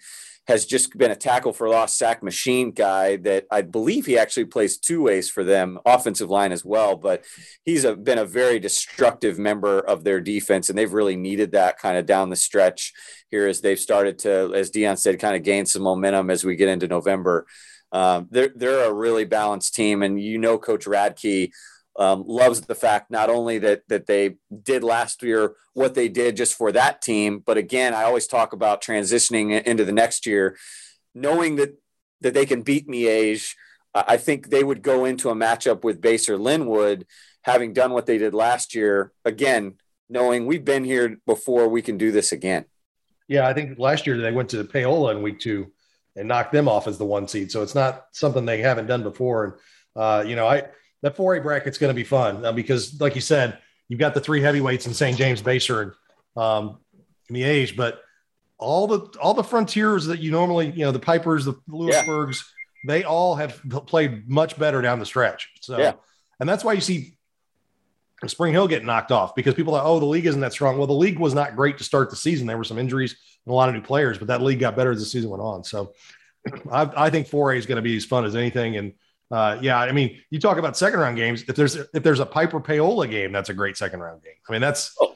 [0.50, 4.46] has just been a tackle for lost sack machine guy that I believe he actually
[4.46, 6.96] plays two ways for them, offensive line as well.
[6.96, 7.24] But
[7.64, 11.78] he's a, been a very destructive member of their defense, and they've really needed that
[11.78, 12.94] kind of down the stretch
[13.30, 16.56] here as they've started to, as Dion said, kind of gain some momentum as we
[16.56, 17.46] get into November.
[17.92, 21.52] Um, they're they're a really balanced team, and you know Coach Radke
[21.98, 26.38] um, loves the fact not only that that they did last year what they did
[26.38, 30.58] just for that team, but again, I always talk about transitioning into the next year,
[31.14, 31.78] knowing that
[32.22, 33.54] that they can beat Miege.
[33.94, 37.08] I think they would go into a matchup with Basehor Linwood,
[37.42, 39.12] having done what they did last year.
[39.26, 39.76] Again,
[40.10, 42.66] knowing we've been here before, we can do this again.
[43.28, 45.72] Yeah, I think last year they went to the Paola in week two
[46.16, 47.52] and knocked them off as the one seed.
[47.52, 49.44] So it's not something they haven't done before.
[49.44, 49.54] And
[49.96, 50.66] uh, you know, I
[51.02, 54.20] that 4A bracket's going to be fun uh, because, like you said, you've got the
[54.20, 55.18] three heavyweights in St.
[55.18, 56.78] James Basehor and um,
[57.32, 58.02] Miege, but
[58.58, 62.44] all the all the frontiers that you normally, you know, the Pipers, the Louisburgs,
[62.84, 62.94] yeah.
[62.94, 65.50] they all have played much better down the stretch.
[65.62, 65.94] So, yeah.
[66.40, 67.18] and that's why you see
[68.28, 70.78] Spring Hill get knocked off because people are, oh, the league isn't that strong.
[70.78, 72.48] Well, the league was not great to start the season.
[72.48, 74.92] There were some injuries and a lot of new players, but that league got better
[74.92, 75.64] as the season went on.
[75.64, 75.94] So,
[76.72, 78.76] I, I think 4A is going to be as fun as anything.
[78.76, 78.94] And
[79.32, 81.44] uh, yeah, I mean, you talk about second round games.
[81.48, 84.34] If there's if there's a Piper Paola game, that's a great second round game.
[84.48, 85.16] I mean, that's oh,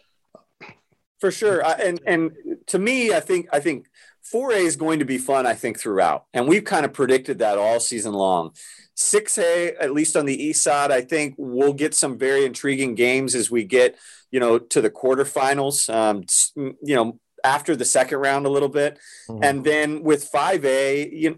[1.19, 1.65] for sure.
[1.65, 2.31] I, and and
[2.67, 3.87] to me, I think I think
[4.31, 5.47] 4A is going to be fun.
[5.47, 8.51] I think throughout, and we've kind of predicted that all season long.
[8.95, 13.33] 6A, at least on the east side, I think we'll get some very intriguing games
[13.33, 13.97] as we get,
[14.29, 15.91] you know, to the quarterfinals.
[15.91, 19.43] Um, you know, after the second round a little bit, mm-hmm.
[19.43, 21.37] and then with 5A, you know,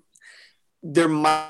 [0.83, 1.47] there might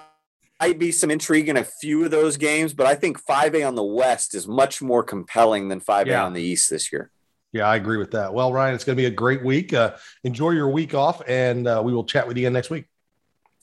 [0.60, 3.76] might be some intrigue in a few of those games, but I think 5A on
[3.76, 6.26] the West is much more compelling than 5A yeah.
[6.26, 7.12] on the East this year.
[7.52, 8.34] Yeah, I agree with that.
[8.34, 9.74] Well, Ryan, it's going to be a great week.
[9.74, 12.86] Uh, enjoy your week off, and uh, we will chat with you again next week.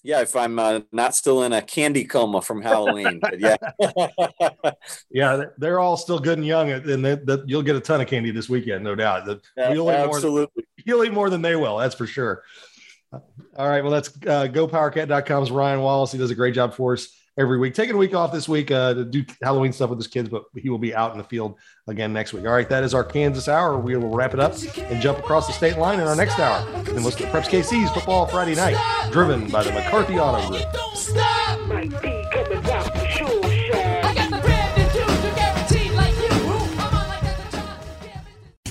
[0.05, 3.57] Yeah, if I'm uh, not still in a candy coma from Halloween, yeah,
[5.11, 8.09] yeah, they're all still good and young, and they, they, you'll get a ton of
[8.09, 9.29] candy this weekend, no doubt.
[9.57, 11.77] You'll absolutely, more, you'll eat more than they will.
[11.77, 12.43] That's for sure.
[13.13, 13.83] All right.
[13.83, 16.13] Well, that's uh, gopowercat.com's Ryan Wallace.
[16.13, 17.75] He does a great job for us every week.
[17.75, 20.45] Taking a week off this week uh, to do Halloween stuff with his kids, but
[20.57, 21.57] he will be out in the field
[21.87, 22.47] again next week.
[22.47, 22.69] All right.
[22.69, 23.79] That is our Kansas hour.
[23.79, 26.67] We will wrap it up and jump across the state line in our next hour.
[26.75, 28.77] And listen to Preps KC's Football Friday Night,
[29.13, 30.63] driven by the McCarthy Auto Group.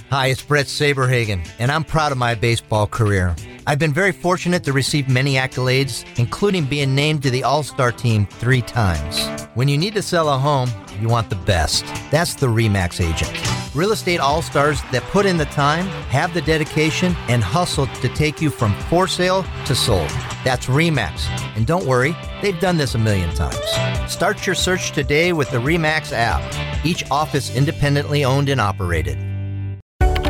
[0.10, 3.34] Hi, it's Brett Saberhagen, and I'm proud of my baseball career.
[3.68, 7.92] I've been very fortunate to receive many accolades, including being named to the All Star
[7.92, 9.24] team three times.
[9.54, 11.86] When you need to sell a home, you want the best.
[12.10, 13.76] That's the REMAX agent.
[13.76, 18.10] Real estate all stars that put in the time, have the dedication, and hustle to
[18.10, 20.10] take you from for sale to sold.
[20.44, 21.28] That's REMAX.
[21.56, 24.12] And don't worry, they've done this a million times.
[24.12, 29.20] Start your search today with the REMAX app, each office independently owned and operated.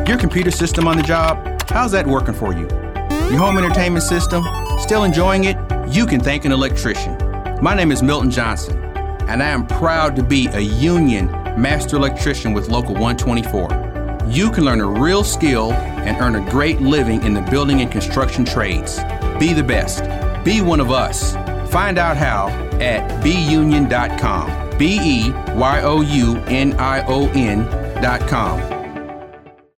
[0.07, 2.67] Your computer system on the job, how's that working for you?
[3.31, 4.43] Your home entertainment system,
[4.77, 5.55] still enjoying it?
[5.87, 7.17] You can thank an electrician.
[7.61, 8.77] My name is Milton Johnson,
[9.29, 11.27] and I am proud to be a union
[11.57, 14.27] master electrician with Local 124.
[14.27, 17.89] You can learn a real skill and earn a great living in the building and
[17.89, 18.99] construction trades.
[19.39, 20.03] Be the best.
[20.43, 21.33] Be one of us.
[21.71, 22.49] Find out how
[22.81, 24.77] at beunion.com.
[24.77, 28.80] B E Y O U N I O N.com.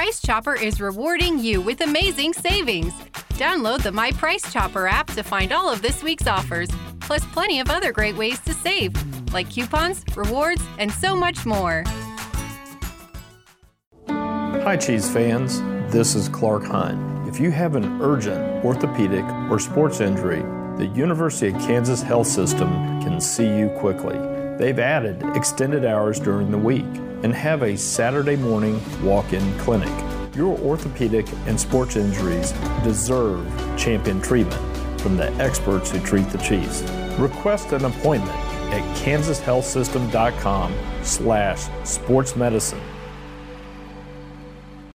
[0.00, 2.94] Price Chopper is rewarding you with amazing savings.
[3.34, 6.70] Download the My Price Chopper app to find all of this week's offers,
[7.00, 8.94] plus plenty of other great ways to save,
[9.34, 11.84] like coupons, rewards, and so much more.
[14.08, 15.60] Hi, Chiefs fans.
[15.92, 17.28] This is Clark Hunt.
[17.28, 20.40] If you have an urgent orthopedic or sports injury,
[20.78, 22.70] the University of Kansas Health System
[23.02, 24.16] can see you quickly.
[24.56, 26.86] They've added extended hours during the week
[27.22, 29.92] and have a Saturday morning walk in clinic.
[30.34, 32.52] Your orthopedic and sports injuries
[32.82, 33.46] deserve
[33.76, 34.60] champion treatment
[35.00, 36.82] from the experts who treat the Chiefs.
[37.18, 38.36] Request an appointment
[38.72, 42.80] at kansashealthsystem.com slash sportsmedicine